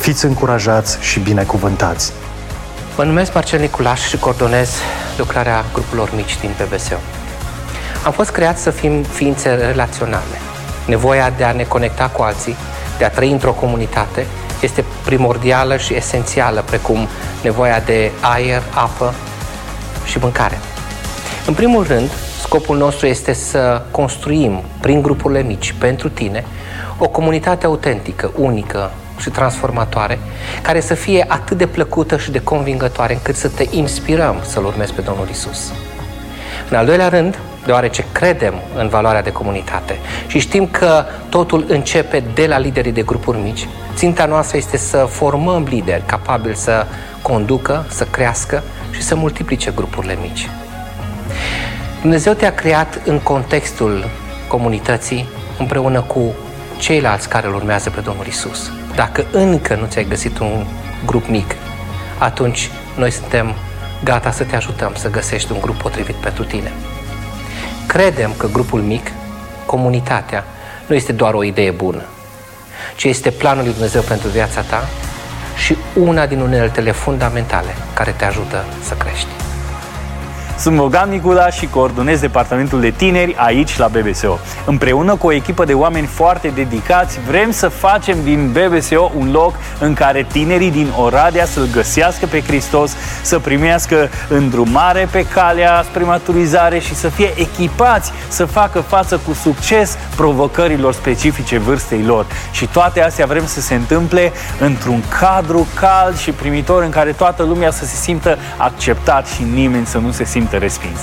Fiți 0.00 0.24
încurajați 0.24 0.98
și 1.00 1.20
binecuvântați! 1.20 2.12
Mă 2.96 3.04
numesc 3.04 3.34
Marcel 3.34 3.60
Niculaș 3.60 4.08
și 4.08 4.18
coordonez 4.18 4.70
lucrarea 5.18 5.64
grupurilor 5.72 6.10
mici 6.14 6.38
din 6.40 6.50
PBSO. 6.58 7.23
Am 8.04 8.12
fost 8.12 8.30
creat 8.30 8.58
să 8.58 8.70
fim 8.70 9.02
ființe 9.02 9.54
relaționale. 9.54 10.38
Nevoia 10.86 11.30
de 11.36 11.44
a 11.44 11.52
ne 11.52 11.62
conecta 11.62 12.06
cu 12.08 12.22
alții, 12.22 12.56
de 12.98 13.04
a 13.04 13.10
trăi 13.10 13.30
într-o 13.30 13.52
comunitate, 13.52 14.26
este 14.60 14.84
primordială 15.04 15.76
și 15.76 15.94
esențială, 15.94 16.62
precum 16.66 17.08
nevoia 17.42 17.80
de 17.80 18.10
aer, 18.20 18.62
apă 18.74 19.14
și 20.04 20.18
mâncare. 20.18 20.58
În 21.46 21.54
primul 21.54 21.84
rând, 21.86 22.10
scopul 22.40 22.76
nostru 22.76 23.06
este 23.06 23.32
să 23.32 23.82
construim, 23.90 24.62
prin 24.80 25.02
grupurile 25.02 25.42
mici, 25.42 25.74
pentru 25.78 26.08
tine, 26.08 26.44
o 26.98 27.08
comunitate 27.08 27.66
autentică, 27.66 28.32
unică 28.36 28.90
și 29.18 29.30
transformatoare, 29.30 30.18
care 30.62 30.80
să 30.80 30.94
fie 30.94 31.24
atât 31.28 31.56
de 31.56 31.66
plăcută 31.66 32.16
și 32.16 32.30
de 32.30 32.40
convingătoare 32.40 33.12
încât 33.12 33.36
să 33.36 33.48
te 33.48 33.66
inspirăm 33.70 34.36
să-L 34.46 34.64
urmezi 34.64 34.92
pe 34.92 35.00
Domnul 35.00 35.28
Isus. 35.30 35.72
În 36.70 36.76
al 36.76 36.86
doilea 36.86 37.08
rând, 37.08 37.38
deoarece 37.64 38.04
credem 38.12 38.54
în 38.76 38.88
valoarea 38.88 39.22
de 39.22 39.32
comunitate 39.32 39.98
și 40.26 40.38
știm 40.38 40.66
că 40.66 41.04
totul 41.28 41.64
începe 41.68 42.22
de 42.34 42.46
la 42.46 42.58
liderii 42.58 42.92
de 42.92 43.02
grupuri 43.02 43.38
mici, 43.38 43.68
ținta 43.94 44.24
noastră 44.24 44.56
este 44.56 44.76
să 44.76 44.96
formăm 45.10 45.66
lideri 45.68 46.02
capabili 46.06 46.56
să 46.56 46.86
conducă, 47.22 47.86
să 47.88 48.04
crească 48.04 48.62
și 48.90 49.02
să 49.02 49.14
multiplice 49.14 49.72
grupurile 49.74 50.18
mici. 50.20 50.48
Dumnezeu 52.00 52.32
te-a 52.32 52.54
creat 52.54 53.00
în 53.04 53.18
contextul 53.18 54.04
comunității 54.48 55.28
împreună 55.58 56.00
cu 56.00 56.34
ceilalți 56.78 57.28
care 57.28 57.46
îl 57.46 57.54
urmează 57.54 57.90
pe 57.90 58.00
Domnul 58.00 58.26
Isus. 58.26 58.70
Dacă 58.94 59.24
încă 59.32 59.74
nu 59.74 59.86
ți-ai 59.86 60.06
găsit 60.08 60.38
un 60.38 60.64
grup 61.06 61.28
mic, 61.28 61.54
atunci 62.18 62.70
noi 62.96 63.10
suntem 63.10 63.54
gata 64.04 64.30
să 64.30 64.44
te 64.44 64.56
ajutăm 64.56 64.92
să 64.94 65.10
găsești 65.10 65.52
un 65.52 65.60
grup 65.60 65.76
potrivit 65.76 66.14
pentru 66.14 66.44
tine. 66.44 66.72
Credem 67.86 68.32
că 68.36 68.48
grupul 68.52 68.80
mic, 68.80 69.10
comunitatea, 69.66 70.44
nu 70.86 70.94
este 70.94 71.12
doar 71.12 71.34
o 71.34 71.42
idee 71.42 71.70
bună, 71.70 72.02
ci 72.96 73.04
este 73.04 73.30
planul 73.30 73.62
lui 73.62 73.72
Dumnezeu 73.72 74.02
pentru 74.02 74.28
viața 74.28 74.60
ta 74.60 74.88
și 75.56 75.76
una 75.94 76.26
din 76.26 76.40
uneltele 76.40 76.90
fundamentale 76.90 77.74
care 77.94 78.14
te 78.16 78.24
ajută 78.24 78.64
să 78.82 78.94
crești. 78.94 79.33
Sunt 80.64 80.76
Mogan 80.76 81.10
Nicula 81.10 81.50
și 81.50 81.66
coordonez 81.66 82.20
departamentul 82.20 82.80
de 82.80 82.90
tineri 82.90 83.34
aici 83.36 83.76
la 83.76 83.88
BBSO. 83.88 84.38
Împreună 84.64 85.14
cu 85.16 85.26
o 85.26 85.32
echipă 85.32 85.64
de 85.64 85.72
oameni 85.72 86.06
foarte 86.06 86.48
dedicați, 86.48 87.18
vrem 87.26 87.50
să 87.50 87.68
facem 87.68 88.16
din 88.22 88.52
BBSO 88.52 89.12
un 89.16 89.30
loc 89.30 89.54
în 89.78 89.94
care 89.94 90.26
tinerii 90.32 90.70
din 90.70 90.92
Oradea 90.96 91.44
să-L 91.44 91.68
găsească 91.72 92.26
pe 92.26 92.42
Hristos, 92.42 92.96
să 93.22 93.38
primească 93.38 94.08
îndrumare 94.28 95.08
pe 95.10 95.26
calea 95.26 95.82
spre 95.82 96.04
maturizare 96.04 96.78
și 96.78 96.94
să 96.94 97.08
fie 97.08 97.32
echipați 97.36 98.12
să 98.28 98.44
facă 98.44 98.80
față 98.80 99.20
cu 99.26 99.32
succes 99.32 99.98
provocărilor 100.16 100.92
specifice 100.92 101.58
vârstei 101.58 102.02
lor. 102.02 102.26
Și 102.50 102.66
toate 102.66 103.02
astea 103.02 103.26
vrem 103.26 103.46
să 103.46 103.60
se 103.60 103.74
întâmple 103.74 104.32
într-un 104.60 105.02
cadru 105.20 105.66
cald 105.74 106.18
și 106.18 106.30
primitor 106.30 106.82
în 106.82 106.90
care 106.90 107.12
toată 107.12 107.42
lumea 107.42 107.70
să 107.70 107.84
se 107.84 107.96
simtă 107.96 108.38
acceptat 108.56 109.26
și 109.26 109.42
nimeni 109.54 109.86
să 109.86 109.98
nu 109.98 110.10
se 110.10 110.24
simtă 110.24 110.53
respins. 110.58 111.00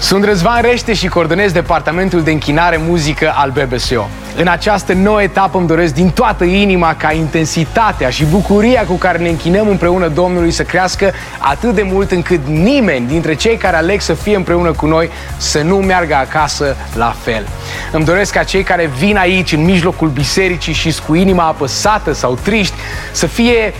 Sunt 0.00 0.24
Răzvan 0.24 0.62
Rește 0.62 0.92
și 0.92 1.08
coordonez 1.08 1.52
departamentul 1.52 2.22
de 2.22 2.30
închinare 2.30 2.76
muzică 2.76 3.32
al 3.36 3.50
BBSO. 3.50 4.08
În 4.36 4.46
această 4.46 4.92
nouă 4.92 5.22
etapă 5.22 5.58
îmi 5.58 5.66
doresc 5.66 5.94
din 5.94 6.10
toată 6.10 6.44
inima 6.44 6.94
ca 6.94 7.12
intensitatea 7.12 8.10
și 8.10 8.24
bucuria 8.24 8.84
cu 8.84 8.94
care 8.94 9.18
ne 9.18 9.28
închinăm 9.28 9.68
împreună 9.68 10.08
Domnului 10.08 10.50
să 10.50 10.62
crească 10.62 11.12
atât 11.38 11.74
de 11.74 11.82
mult 11.82 12.10
încât 12.10 12.46
nimeni 12.46 13.06
dintre 13.06 13.34
cei 13.34 13.56
care 13.56 13.76
aleg 13.76 14.00
să 14.00 14.14
fie 14.14 14.36
împreună 14.36 14.72
cu 14.72 14.86
noi 14.86 15.10
să 15.36 15.62
nu 15.62 15.76
meargă 15.76 16.14
acasă 16.14 16.76
la 16.94 17.14
fel. 17.22 17.46
Îmi 17.92 18.04
doresc 18.04 18.32
ca 18.32 18.42
cei 18.42 18.62
care 18.62 18.90
vin 18.98 19.16
aici 19.16 19.52
în 19.52 19.64
mijlocul 19.64 20.08
bisericii 20.08 20.72
și 20.72 20.94
cu 21.06 21.14
inima 21.14 21.44
apăsată 21.46 22.12
sau 22.12 22.38
triști 22.42 22.74
să 23.12 23.26
fie 23.26 23.74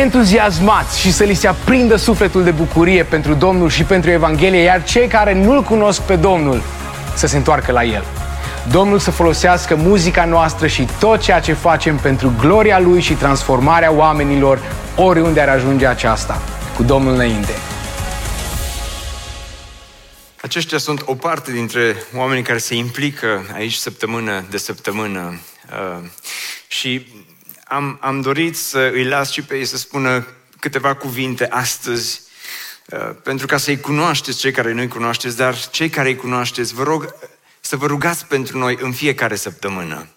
entuziasmați 0.00 1.00
și 1.00 1.12
să 1.12 1.24
li 1.24 1.34
se 1.34 1.46
aprindă 1.46 1.96
sufletul 1.96 2.44
de 2.44 2.50
bucurie 2.50 3.02
pentru 3.04 3.34
Domnul 3.34 3.68
și 3.68 3.84
pentru 3.84 4.10
Evanghelie, 4.10 4.60
iar 4.60 4.84
cei 4.84 5.08
care 5.08 5.34
nu-L 5.34 5.62
cunosc 5.62 6.02
pe 6.02 6.16
Domnul 6.16 6.62
să 7.14 7.26
se 7.26 7.36
întoarcă 7.36 7.72
la 7.72 7.84
El. 7.84 8.04
Domnul 8.70 8.98
să 8.98 9.10
folosească 9.10 9.74
muzica 9.74 10.24
noastră 10.24 10.66
și 10.66 10.88
tot 11.00 11.20
ceea 11.20 11.40
ce 11.40 11.52
facem 11.52 11.96
pentru 11.96 12.32
gloria 12.40 12.78
Lui 12.78 13.00
și 13.00 13.12
transformarea 13.14 13.92
oamenilor 13.92 14.60
oriunde 14.96 15.40
ar 15.40 15.48
ajunge 15.48 15.86
aceasta. 15.86 16.42
Cu 16.76 16.82
Domnul 16.82 17.14
înainte. 17.14 17.52
Aceștia 20.40 20.78
sunt 20.78 21.02
o 21.04 21.14
parte 21.14 21.52
dintre 21.52 21.96
oamenii 22.16 22.42
care 22.42 22.58
se 22.58 22.74
implică 22.74 23.44
aici 23.54 23.74
săptămână 23.74 24.44
de 24.50 24.56
săptămână. 24.56 25.40
Uh, 25.70 26.04
și 26.66 27.06
am, 27.64 27.98
am 28.00 28.20
dorit 28.20 28.56
să 28.56 28.90
îi 28.92 29.04
las 29.04 29.30
și 29.30 29.42
pe 29.42 29.56
ei 29.56 29.64
să 29.64 29.76
spună 29.76 30.26
câteva 30.60 30.94
cuvinte 30.94 31.46
astăzi, 31.46 32.20
uh, 32.86 33.10
pentru 33.22 33.46
ca 33.46 33.56
să-i 33.56 33.80
cunoașteți 33.80 34.38
cei 34.38 34.52
care 34.52 34.72
nu-i 34.72 34.88
cunoașteți, 34.88 35.36
dar 35.36 35.68
cei 35.68 35.88
care 35.88 36.08
îi 36.08 36.16
cunoașteți, 36.16 36.74
vă 36.74 36.82
rog 36.82 37.14
să 37.60 37.76
vă 37.76 37.86
rugați 37.86 38.26
pentru 38.26 38.58
noi 38.58 38.78
în 38.80 38.92
fiecare 38.92 39.36
săptămână. 39.36 40.08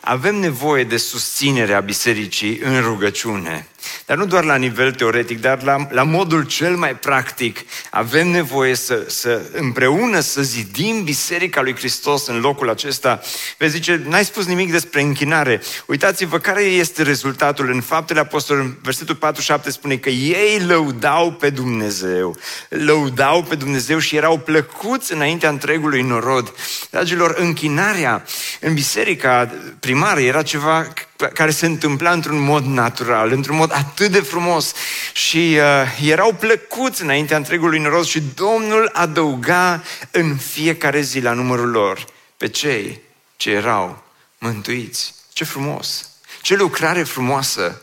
Avem 0.00 0.34
nevoie 0.34 0.84
de 0.84 0.96
susținerea 0.96 1.80
bisericii 1.80 2.58
în 2.58 2.80
rugăciune. 2.80 3.66
Dar 4.06 4.16
nu 4.16 4.26
doar 4.26 4.44
la 4.44 4.56
nivel 4.56 4.92
teoretic, 4.92 5.40
dar 5.40 5.62
la, 5.62 5.86
la 5.90 6.02
modul 6.02 6.46
cel 6.46 6.76
mai 6.76 6.96
practic. 6.96 7.58
Avem 7.90 8.28
nevoie 8.28 8.74
să, 8.74 9.04
să 9.06 9.40
împreună 9.52 10.20
să 10.20 10.42
zidim 10.42 11.04
Biserica 11.04 11.62
lui 11.62 11.76
Hristos 11.76 12.26
în 12.26 12.40
locul 12.40 12.70
acesta. 12.70 13.20
Vezi, 13.58 13.74
zice, 13.74 14.02
n-ai 14.08 14.24
spus 14.24 14.46
nimic 14.46 14.70
despre 14.70 15.00
închinare. 15.00 15.62
Uitați-vă 15.86 16.38
care 16.38 16.62
este 16.62 17.02
rezultatul. 17.02 17.70
În 17.70 17.80
Faptele 17.80 18.20
Apostolului, 18.20 18.78
versetul 18.82 19.18
4-7 19.60 19.66
spune 19.66 19.96
că 19.96 20.08
ei 20.10 20.60
lăudau 20.66 21.32
pe 21.32 21.50
Dumnezeu. 21.50 22.36
Lăudau 22.68 23.42
pe 23.42 23.54
Dumnezeu 23.54 23.98
și 23.98 24.16
erau 24.16 24.38
plăcuți 24.38 25.12
înaintea 25.12 25.48
întregului 25.48 26.02
norod. 26.02 26.54
Dragilor, 26.90 27.34
închinarea 27.38 28.24
în 28.60 28.74
biserica 28.74 29.50
primară 29.80 30.20
era 30.20 30.42
ceva 30.42 30.92
care 31.28 31.50
se 31.50 31.66
întâmpla 31.66 32.10
într-un 32.10 32.40
mod 32.40 32.64
natural, 32.64 33.30
într-un 33.32 33.56
mod 33.56 33.72
atât 33.72 34.10
de 34.10 34.20
frumos 34.20 34.72
și 35.12 35.58
uh, 35.58 36.08
erau 36.08 36.32
plăcuți 36.32 37.02
înaintea 37.02 37.36
întregului 37.36 37.78
noroz 37.78 38.06
și 38.06 38.22
Domnul 38.34 38.90
adăuga 38.92 39.82
în 40.10 40.36
fiecare 40.36 41.00
zi 41.00 41.20
la 41.20 41.32
numărul 41.32 41.70
lor 41.70 42.04
pe 42.36 42.48
cei 42.48 43.00
ce 43.36 43.50
erau 43.50 44.02
mântuiți. 44.38 45.14
Ce 45.32 45.44
frumos! 45.44 46.10
Ce 46.40 46.56
lucrare 46.56 47.02
frumoasă! 47.02 47.82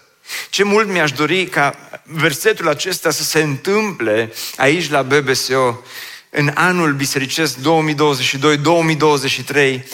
Ce 0.49 0.63
mult 0.63 0.87
mi-aș 0.87 1.11
dori 1.11 1.45
ca 1.45 1.75
versetul 2.03 2.67
acesta 2.67 3.11
să 3.11 3.23
se 3.23 3.41
întâmple 3.41 4.33
aici 4.57 4.89
la 4.89 5.01
BBSO 5.01 5.79
în 6.30 6.51
anul 6.53 6.93
bisericesc 6.93 7.57
2022-2023, 7.57 7.61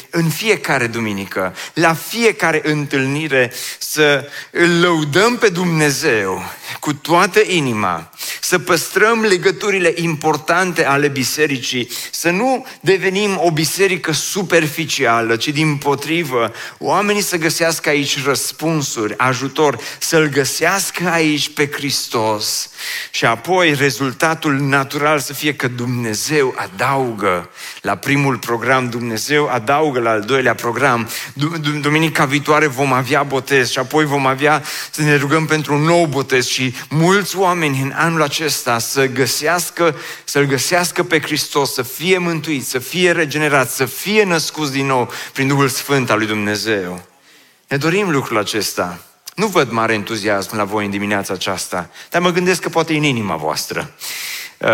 în 0.09 0.29
fiecare 0.29 0.88
duminică, 0.88 1.55
la 1.73 1.93
fiecare 1.93 2.61
întâlnire, 2.63 3.53
să 3.79 4.29
îl 4.51 4.79
lăudăm 4.79 5.38
pe 5.38 5.49
Dumnezeu 5.49 6.43
cu 6.79 6.93
toată 6.93 7.41
inima, 7.47 8.11
să 8.41 8.59
păstrăm 8.59 9.21
legăturile 9.21 9.93
importante 9.95 10.86
ale 10.86 11.07
bisericii, 11.07 11.89
să 12.11 12.29
nu 12.29 12.65
devenim 12.81 13.39
o 13.43 13.51
biserică 13.51 14.11
superficială, 14.11 15.36
ci 15.36 15.47
din 15.47 15.77
potrivă, 15.77 16.53
oamenii 16.77 17.21
să 17.21 17.38
găsească 17.38 17.89
aici 17.89 18.25
răspunsuri, 18.25 19.17
ajutor, 19.17 19.79
să-L 19.99 20.27
găsească 20.27 21.09
aici 21.09 21.49
pe 21.49 21.69
Hristos 21.71 22.69
și 23.11 23.25
apoi 23.25 23.73
rezultatul 23.73 24.53
natural 24.53 25.19
să 25.19 25.33
fie 25.33 25.53
că 25.55 25.67
Dumnezeu 25.67 26.53
adaugă 26.57 27.49
la 27.81 27.95
primul 27.95 28.38
program, 28.38 28.89
Dumnezeu 28.89 29.47
adaugă 29.47 29.99
la 29.99 30.09
al 30.09 30.21
doilea 30.21 30.55
program. 30.55 31.09
Duminica 31.81 32.25
viitoare 32.25 32.67
vom 32.67 32.93
avea 32.93 33.23
botez 33.23 33.69
și 33.69 33.79
apoi 33.79 34.05
vom 34.05 34.25
avea 34.25 34.63
să 34.91 35.01
ne 35.01 35.15
rugăm 35.15 35.45
pentru 35.45 35.73
un 35.73 35.81
nou 35.81 36.05
botez 36.05 36.47
și 36.47 36.75
mulți 36.89 37.38
oameni 37.38 37.81
în 37.81 37.93
anul 37.95 38.21
acesta 38.21 38.79
să 38.79 39.05
găsească, 39.05 39.95
să-L 40.23 40.43
găsească 40.45 41.03
pe 41.03 41.19
Hristos, 41.21 41.73
să 41.73 41.81
fie 41.81 42.17
mântuiți, 42.17 42.69
să 42.69 42.79
fie 42.79 43.11
regenerați, 43.11 43.75
să 43.75 43.86
fie 43.86 44.23
născuți 44.23 44.71
din 44.71 44.86
nou 44.86 45.11
prin 45.33 45.47
Duhul 45.47 45.67
Sfânt 45.67 46.09
al 46.09 46.17
lui 46.17 46.27
Dumnezeu. 46.27 47.05
Ne 47.67 47.77
dorim 47.77 48.09
lucrul 48.09 48.38
acesta. 48.38 48.99
Nu 49.36 49.47
văd 49.47 49.71
mare 49.71 49.93
entuziasm 49.93 50.55
la 50.55 50.63
voi 50.63 50.86
în 50.86 50.91
dimineața 50.91 51.33
aceasta, 51.33 51.89
dar 52.09 52.21
mă 52.21 52.31
gândesc 52.31 52.61
că 52.61 52.69
poate 52.69 52.93
e 52.93 52.97
în 52.97 53.03
inima 53.03 53.36
voastră. 53.36 53.93
Uh, 54.57 54.69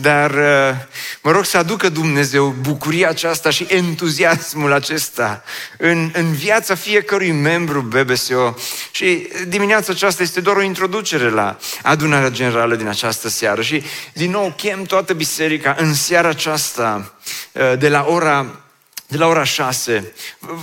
dar 0.00 0.30
uh, 0.30 0.76
mă 1.22 1.30
rog 1.30 1.44
să 1.44 1.58
aducă 1.58 1.88
Dumnezeu 1.88 2.54
bucuria 2.60 3.08
aceasta 3.08 3.50
și 3.50 3.66
entuziasmul 3.68 4.72
acesta 4.72 5.42
în, 5.78 6.10
în 6.12 6.32
viața 6.32 6.74
fiecărui 6.74 7.32
membru 7.32 7.80
BBSO. 7.80 8.54
Și 8.90 9.28
dimineața 9.48 9.92
aceasta 9.92 10.22
este 10.22 10.40
doar 10.40 10.56
o 10.56 10.62
introducere 10.62 11.30
la 11.30 11.58
adunarea 11.82 12.30
generală 12.30 12.74
din 12.74 12.88
această 12.88 13.28
seară. 13.28 13.62
Și 13.62 13.82
din 14.12 14.30
nou 14.30 14.52
chem 14.56 14.82
toată 14.82 15.12
biserica 15.12 15.74
în 15.78 15.94
seara 15.94 16.28
aceasta 16.28 17.12
uh, 17.52 17.78
de 17.78 17.88
la 17.88 18.04
ora 18.08 18.60
de 19.08 19.16
la 19.16 19.26
ora 19.26 19.44
6, 19.44 20.12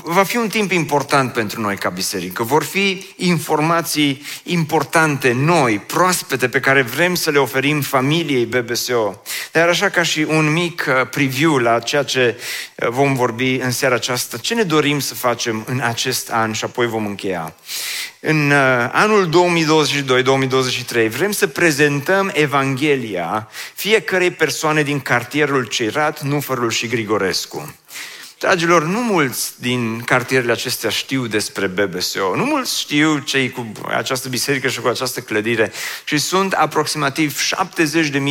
va 0.04 0.24
fi 0.24 0.38
un 0.38 0.48
timp 0.48 0.72
important 0.72 1.34
pentru 1.34 1.62
noi 1.62 1.76
ca 1.76 1.90
biserică. 1.90 2.44
Vor 2.44 2.64
fi 2.64 3.06
informații 3.16 4.26
importante, 4.44 5.32
noi, 5.32 5.80
proaspete, 5.80 6.50
pe 6.50 6.60
care 6.60 6.82
vrem 6.82 7.16
să 7.16 7.30
le 7.30 7.38
oferim 7.38 7.82
familiei 7.82 8.46
BBSO. 8.46 9.22
Dar 9.52 9.68
așa 9.68 9.90
ca 9.90 10.04
și 10.04 10.26
un 10.30 10.52
mic 10.52 10.86
uh, 10.88 11.08
preview 11.10 11.58
la 11.58 11.80
ceea 11.80 12.04
ce 12.04 12.40
uh, 12.76 12.88
vom 12.90 13.16
vorbi 13.16 13.56
în 13.56 13.72
seara 13.72 13.96
aceasta, 13.96 14.38
ce 14.38 14.54
ne 14.54 14.64
dorim 14.64 15.00
să 15.00 15.16
facem 15.16 15.64
în 15.68 15.80
acest 15.80 16.32
an 16.32 16.52
și 16.52 16.64
apoi 16.64 16.88
vom 16.88 17.06
încheia. 17.06 17.56
În 18.20 18.52
uh, 18.52 18.90
anul 18.92 19.30
2022-2023 21.06 21.10
vrem 21.10 21.32
să 21.32 21.48
prezentăm 21.48 22.32
Evanghelia 22.34 23.50
fiecarei 23.76 24.32
persoane 24.32 24.84
din 24.84 25.00
cartierul 25.00 25.66
Cerat, 25.66 26.22
Nufărul 26.22 26.70
și 26.70 26.88
Grigorescu. 26.88 27.76
Dragilor, 28.44 28.84
nu 28.84 29.02
mulți 29.02 29.54
din 29.62 30.02
cartierele 30.02 30.52
acestea 30.52 30.90
știu 30.90 31.28
despre 31.28 31.68
BBSO. 31.68 32.36
Nu 32.36 32.44
mulți 32.44 32.80
știu 32.80 33.18
cei 33.18 33.50
cu 33.50 33.72
această 33.88 34.30
biserică 34.30 34.68
și 34.68 34.80
cu 34.80 34.88
această 34.88 35.20
clădire. 35.20 35.72
Și 36.04 36.18
sunt 36.18 36.54
aproximativ 36.54 37.40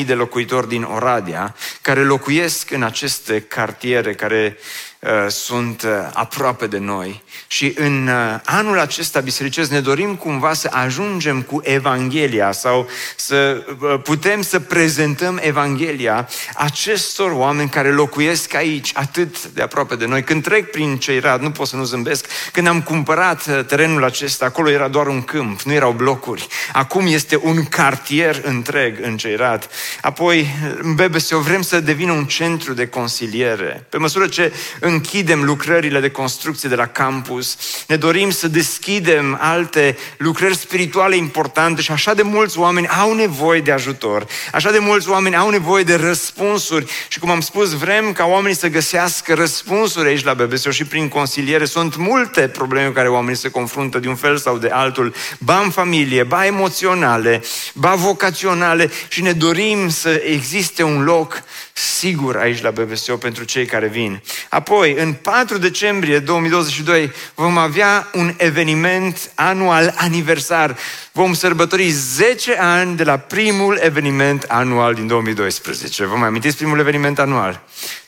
70.000 0.01 0.07
de 0.07 0.15
locuitori 0.15 0.69
din 0.69 0.83
Oradea 0.83 1.55
care 1.83 2.05
locuiesc 2.05 2.71
în 2.71 2.83
aceste 2.83 3.41
cartiere, 3.41 4.15
care 4.15 4.57
Uh, 4.57 4.92
sunt 5.29 5.83
uh, 5.83 5.91
aproape 6.13 6.67
de 6.67 6.79
noi. 6.79 7.23
Și 7.47 7.73
în 7.77 8.09
uh, 8.09 8.41
anul 8.45 8.79
acesta 8.79 9.21
bisericesc 9.21 9.71
ne 9.71 9.81
dorim 9.81 10.15
cumva 10.15 10.53
să 10.53 10.69
ajungem 10.73 11.43
cu 11.43 11.61
Evanghelia 11.65 12.53
sau 12.53 12.89
să 13.17 13.65
putem 14.03 14.43
să 14.43 14.61
prezentăm 14.61 15.41
Evanghelia 15.43 16.29
acestor 16.55 17.31
oameni 17.31 17.69
care 17.69 17.93
locuiesc 17.93 18.55
aici 18.55 18.91
atât 18.95 19.47
de 19.47 19.63
aproape 19.63 19.95
de 19.95 20.07
noi. 20.07 20.23
Când 20.23 20.43
trec 20.43 20.71
prin 20.71 20.97
Ceirat, 20.99 21.41
nu 21.41 21.51
pot 21.51 21.67
să 21.67 21.77
nu 21.77 21.85
zâmbesc, 21.85 22.27
când 22.53 22.67
am 22.67 22.83
cumpărat 22.83 23.67
terenul 23.67 24.05
acesta, 24.05 24.45
acolo 24.45 24.71
era 24.71 24.89
doar 24.89 25.07
un 25.07 25.23
câmp, 25.23 25.61
nu 25.61 25.73
erau 25.73 25.93
blocuri. 25.93 26.47
Acum 26.73 27.07
este 27.07 27.39
un 27.43 27.65
cartier 27.65 28.41
întreg 28.45 28.99
în 29.03 29.17
Ceirat. 29.17 29.71
Apoi, 30.01 30.47
în 30.81 30.95
BBSO 30.95 31.39
vrem 31.39 31.63
să 31.63 31.81
devină 31.81 32.13
un 32.13 32.25
centru 32.25 32.73
de 32.73 32.87
consiliere. 32.87 33.87
Pe 33.89 33.97
măsură 33.97 34.27
ce 34.27 34.53
în 34.81 34.92
închidem 34.93 35.45
lucrările 35.45 36.01
de 36.01 36.11
construcție 36.11 36.69
de 36.69 36.75
la 36.75 36.87
campus, 36.87 37.57
ne 37.87 37.97
dorim 37.97 38.31
să 38.31 38.49
deschidem 38.49 39.39
alte 39.41 39.97
lucrări 40.17 40.57
spirituale 40.57 41.17
importante 41.17 41.83
și 41.83 41.91
așa 41.91 42.15
de 42.15 42.23
mulți 42.23 42.59
oameni 42.59 42.89
au 42.89 43.15
nevoie 43.15 43.61
de 43.61 43.73
ajutor, 43.73 44.27
așa 44.53 44.71
de 44.71 44.79
mulți 44.79 45.09
oameni 45.09 45.37
au 45.37 45.51
nevoie 45.51 45.83
de 45.83 45.95
răspunsuri. 45.95 46.91
Și 47.09 47.19
cum 47.19 47.31
am 47.31 47.41
spus, 47.41 47.73
vrem 47.73 48.13
ca 48.13 48.25
oamenii 48.25 48.57
să 48.57 48.69
găsească 48.69 49.35
răspunsuri 49.35 50.09
aici 50.09 50.25
la 50.25 50.35
BBSO 50.35 50.71
și 50.71 50.85
prin 50.85 51.09
consiliere. 51.09 51.65
Sunt 51.65 51.97
multe 51.97 52.49
probleme 52.49 52.87
cu 52.87 52.93
care 52.93 53.09
oamenii 53.09 53.37
se 53.37 53.49
confruntă 53.49 53.99
de 53.99 54.09
un 54.09 54.17
fel 54.17 54.37
sau 54.37 54.59
de 54.59 54.69
altul, 54.69 55.15
ba 55.39 55.59
în 55.59 55.71
familie, 55.71 56.23
ba 56.23 56.47
emoționale, 56.47 57.43
ba 57.75 57.95
vocaționale. 57.95 58.91
Și 59.09 59.23
ne 59.23 59.33
dorim 59.33 59.89
să 59.89 60.23
existe 60.25 60.83
un 60.83 61.05
loc 61.05 61.43
sigur 61.73 62.37
aici 62.37 62.63
la 62.63 62.71
BBSO 62.71 63.17
pentru 63.17 63.45
cei 63.45 63.67
care 63.67 63.87
vin. 63.87 64.23
Apoi, 64.49 64.82
în 64.91 65.13
4 65.13 65.59
decembrie 65.59 66.19
2022 66.19 67.13
vom 67.35 67.59
avea 67.59 68.09
un 68.15 68.35
eveniment 68.37 69.31
anual 69.35 69.95
aniversar. 69.97 70.77
Vom 71.13 71.35
sărbători 71.35 71.89
10 71.89 72.57
ani 72.59 72.97
de 72.97 73.05
la 73.05 73.17
primul 73.17 73.79
eveniment 73.83 74.43
anual 74.43 74.95
din 74.95 75.07
2012. 75.07 76.05
Vă 76.05 76.17
mai 76.17 76.29
amintiți 76.29 76.57
primul 76.57 76.79
eveniment 76.79 77.19
anual? 77.19 77.63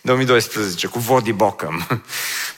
2012, 0.07 0.87
cu 0.87 0.99
Vodi 0.99 1.33
Bocăm. 1.33 1.87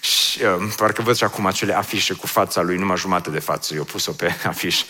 și 0.00 0.42
uh, 0.42 0.72
parcă 0.76 1.02
văd 1.02 1.16
și 1.16 1.24
acum 1.24 1.46
acele 1.46 1.76
afișe 1.76 2.14
cu 2.14 2.26
fața 2.26 2.62
lui, 2.62 2.76
numai 2.76 2.96
jumate 2.96 3.30
de 3.30 3.38
față, 3.38 3.74
eu 3.74 3.84
pus-o 3.84 4.12
pe 4.12 4.34
afiș. 4.46 4.80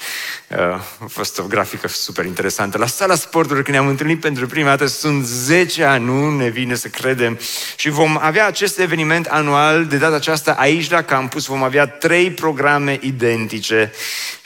Uh, 0.48 0.59
a 0.59 1.07
fost 1.09 1.38
o 1.38 1.42
grafică 1.42 1.88
super 1.88 2.24
interesantă. 2.24 2.78
La 2.78 2.86
sala 2.86 3.14
sportului, 3.14 3.62
când 3.62 3.76
ne-am 3.76 3.88
întâlnit 3.88 4.20
pentru 4.20 4.46
prima 4.46 4.68
dată, 4.68 4.86
sunt 4.86 5.26
10 5.26 5.84
ani, 5.84 6.04
nu 6.04 6.36
ne 6.36 6.48
vine 6.48 6.74
să 6.74 6.88
credem. 6.88 7.38
Și 7.76 7.88
vom 7.88 8.18
avea 8.20 8.46
acest 8.46 8.78
eveniment 8.78 9.26
anual, 9.26 9.86
de 9.86 9.96
data 9.96 10.14
aceasta 10.14 10.52
aici 10.52 10.90
la 10.90 11.02
campus, 11.02 11.46
vom 11.46 11.62
avea 11.62 11.86
trei 11.86 12.30
programe 12.30 12.98
identice, 13.02 13.92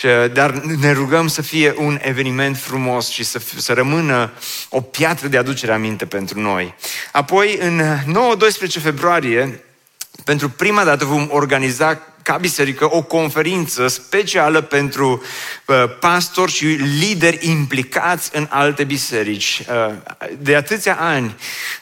uh, 0.03 0.33
dar 0.33 0.51
ne 0.53 0.93
rugăm 0.93 1.29
să 1.29 1.43
fie 1.43 1.75
un 1.77 1.99
eveniment 2.03 2.57
frumos 2.57 3.09
și 3.09 3.25
să, 3.25 3.41
să 3.57 3.73
rămână 3.73 4.31
o 4.69 4.81
piatră 4.81 5.29
de 5.29 5.37
aducere 5.37 5.73
aminte 5.73 6.07
pentru 6.07 6.41
noi. 6.41 6.75
Apoi, 7.13 7.59
în 7.61 7.99
9-12 8.05 8.81
februarie, 8.83 9.65
pentru 10.25 10.49
prima 10.49 10.85
dată 10.85 11.05
vom 11.05 11.29
organiza 11.31 12.01
ca 12.31 12.37
biserică 12.37 12.95
o 12.95 13.03
conferință 13.03 13.87
specială 13.89 14.61
pentru 14.61 15.23
uh, 15.67 15.85
pastori 16.01 16.53
și 16.53 16.65
lideri 17.01 17.49
implicați 17.49 18.31
în 18.33 18.47
alte 18.51 18.85
biserici. 18.85 19.63
Uh, 19.89 19.95
de 20.39 20.57
atâția 20.57 20.97
ani 21.01 21.35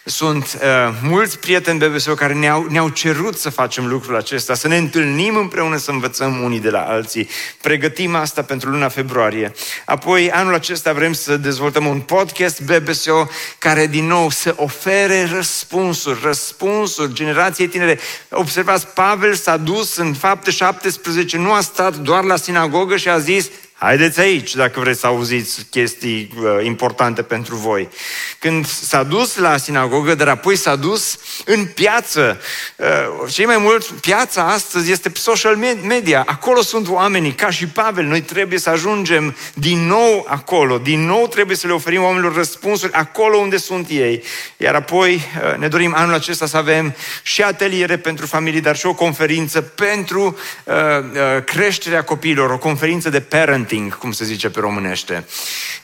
sunt 0.05 0.59
uh, 0.63 0.95
mulți 1.03 1.39
prieteni 1.39 1.79
BBSO 1.79 2.15
care 2.15 2.35
ne-au, 2.35 2.67
ne-au 2.71 2.89
cerut 2.89 3.39
să 3.39 3.51
facem 3.51 3.87
lucrul 3.87 4.17
acesta, 4.17 4.55
să 4.55 4.69
ne 4.69 4.77
întâlnim 4.77 5.37
împreună, 5.37 5.77
să 5.77 5.91
învățăm 5.91 6.43
unii 6.43 6.61
de 6.61 6.71
la 6.71 6.81
alții. 6.81 7.29
Pregătim 7.61 8.15
asta 8.15 8.43
pentru 8.43 8.71
luna 8.71 8.89
februarie. 8.89 9.53
Apoi, 9.85 10.31
anul 10.31 10.55
acesta 10.55 10.93
vrem 10.93 11.13
să 11.13 11.37
dezvoltăm 11.37 11.87
un 11.87 12.01
podcast 12.01 12.61
BBSO 12.61 13.29
care, 13.59 13.87
din 13.87 14.07
nou, 14.07 14.31
să 14.31 14.55
ofere 14.57 15.29
răspunsuri, 15.33 16.19
răspunsuri 16.23 17.13
generației 17.13 17.69
tinere. 17.69 17.99
Observați, 18.31 18.87
Pavel 18.87 19.35
s-a 19.35 19.57
dus 19.57 19.97
în 19.97 20.15
fapte 20.39 20.51
17, 20.51 21.37
nu 21.37 21.53
a 21.53 21.61
stat 21.61 21.97
doar 21.97 22.25
la 22.25 22.37
sinagogă 22.37 22.97
și 22.97 23.09
a 23.09 23.19
zis, 23.19 23.51
Haideți 23.81 24.21
aici 24.21 24.55
dacă 24.55 24.81
vreți 24.81 25.01
să 25.01 25.07
auziți 25.07 25.67
chestii 25.71 26.31
uh, 26.37 26.65
importante 26.65 27.23
pentru 27.23 27.57
voi. 27.57 27.89
Când 28.39 28.67
s-a 28.67 29.03
dus 29.03 29.37
la 29.37 29.57
sinagogă, 29.57 30.15
dar 30.15 30.29
apoi 30.29 30.57
s-a 30.57 30.77
dus 30.77 31.19
în 31.45 31.65
piață. 31.65 32.41
Uh, 32.77 32.87
cei 33.33 33.45
mai 33.45 33.59
mult, 33.59 33.85
piața 33.85 34.43
astăzi 34.43 34.91
este 34.91 35.13
social 35.15 35.57
media. 35.87 36.25
Acolo 36.27 36.63
sunt 36.63 36.89
oamenii, 36.89 37.33
ca 37.33 37.51
și 37.51 37.67
Pavel. 37.67 38.05
Noi 38.05 38.21
trebuie 38.21 38.59
să 38.59 38.71
ajungem 38.71 39.37
din 39.55 39.87
nou 39.87 40.27
acolo. 40.29 40.79
Din 40.79 41.07
nou 41.07 41.27
trebuie 41.27 41.57
să 41.57 41.67
le 41.67 41.73
oferim 41.73 42.03
oamenilor 42.03 42.35
răspunsuri 42.35 42.93
acolo 42.93 43.37
unde 43.37 43.57
sunt 43.57 43.89
ei. 43.89 44.23
Iar 44.57 44.75
apoi 44.75 45.15
uh, 45.15 45.59
ne 45.59 45.69
dorim 45.69 45.95
anul 45.97 46.15
acesta 46.15 46.47
să 46.47 46.57
avem 46.57 46.95
și 47.23 47.43
ateliere 47.43 47.97
pentru 47.97 48.27
familii, 48.27 48.61
dar 48.61 48.77
și 48.77 48.87
o 48.87 48.95
conferință 48.95 49.61
pentru 49.61 50.39
uh, 50.65 50.75
uh, 50.75 51.45
creșterea 51.45 52.05
copiilor, 52.05 52.51
o 52.51 52.59
conferință 52.59 53.11
de 53.11 53.21
parent 53.21 53.68
parenting, 53.69 53.99
cum 53.99 54.13
se 54.13 54.25
zice 54.25 54.51
pe 54.51 54.61
românește. 54.61 55.27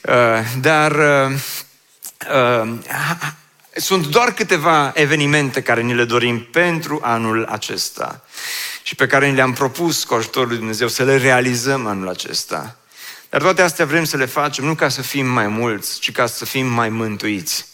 Uh, 0.01 0.15
dar 0.61 0.93
uh, 0.93 1.37
uh, 2.63 2.73
sunt 3.77 4.07
doar 4.07 4.33
câteva 4.33 4.93
evenimente 4.95 5.63
care 5.63 5.81
ni 5.81 5.95
le 5.95 6.05
dorim 6.05 6.41
pentru 6.41 7.01
anul 7.03 7.45
acesta 7.45 8.25
și 8.83 8.95
pe 8.95 9.07
care 9.07 9.29
ni 9.29 9.35
le-am 9.35 9.53
propus 9.53 10.05
cu 10.05 10.15
ajutorul 10.15 10.49
lui 10.49 10.57
Dumnezeu 10.57 10.89
să 10.89 11.05
le 11.05 11.17
realizăm 11.17 11.87
anul 11.87 12.09
acesta. 12.09 12.77
Dar 13.31 13.41
toate 13.41 13.63
astea 13.63 13.85
vrem 13.85 14.05
să 14.05 14.17
le 14.17 14.27
facem 14.27 14.65
nu 14.65 14.75
ca 14.75 14.89
să 14.89 15.03
fim 15.03 15.27
mai 15.27 15.47
mulți, 15.47 15.99
ci 16.01 16.13
ca 16.13 16.27
să 16.27 16.45
fim 16.45 16.67
mai 16.67 16.89
mântuiți 16.89 17.67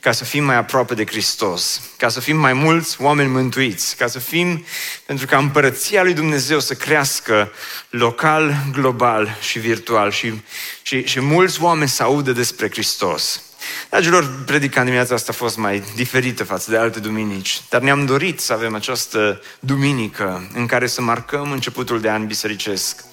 ca 0.00 0.12
să 0.12 0.24
fim 0.24 0.44
mai 0.44 0.56
aproape 0.56 0.94
de 0.94 1.06
Hristos, 1.06 1.80
ca 1.96 2.08
să 2.08 2.20
fim 2.20 2.36
mai 2.36 2.52
mulți 2.52 3.02
oameni 3.02 3.30
mântuiți, 3.30 3.96
ca 3.96 4.06
să 4.06 4.18
fim, 4.18 4.64
pentru 5.06 5.26
ca 5.26 5.38
împărăția 5.38 6.02
lui 6.02 6.14
Dumnezeu 6.14 6.60
să 6.60 6.74
crească 6.74 7.52
local, 7.90 8.56
global 8.72 9.36
și 9.40 9.58
virtual 9.58 10.10
și, 10.10 10.40
și, 10.82 11.06
și 11.06 11.20
mulți 11.20 11.62
oameni 11.62 11.88
să 11.88 12.02
audă 12.02 12.32
despre 12.32 12.70
Hristos. 12.70 13.42
Dragilor, 13.90 14.42
predica 14.46 14.80
în 14.80 14.86
dimineața 14.86 15.14
asta 15.14 15.32
a 15.32 15.34
fost 15.34 15.56
mai 15.56 15.82
diferită 15.94 16.44
față 16.44 16.70
de 16.70 16.76
alte 16.76 17.00
duminici, 17.00 17.60
dar 17.68 17.80
ne-am 17.80 18.06
dorit 18.06 18.40
să 18.40 18.52
avem 18.52 18.74
această 18.74 19.40
duminică 19.60 20.48
în 20.54 20.66
care 20.66 20.86
să 20.86 21.02
marcăm 21.02 21.50
începutul 21.50 22.00
de 22.00 22.10
an 22.10 22.26
bisericesc. 22.26 23.04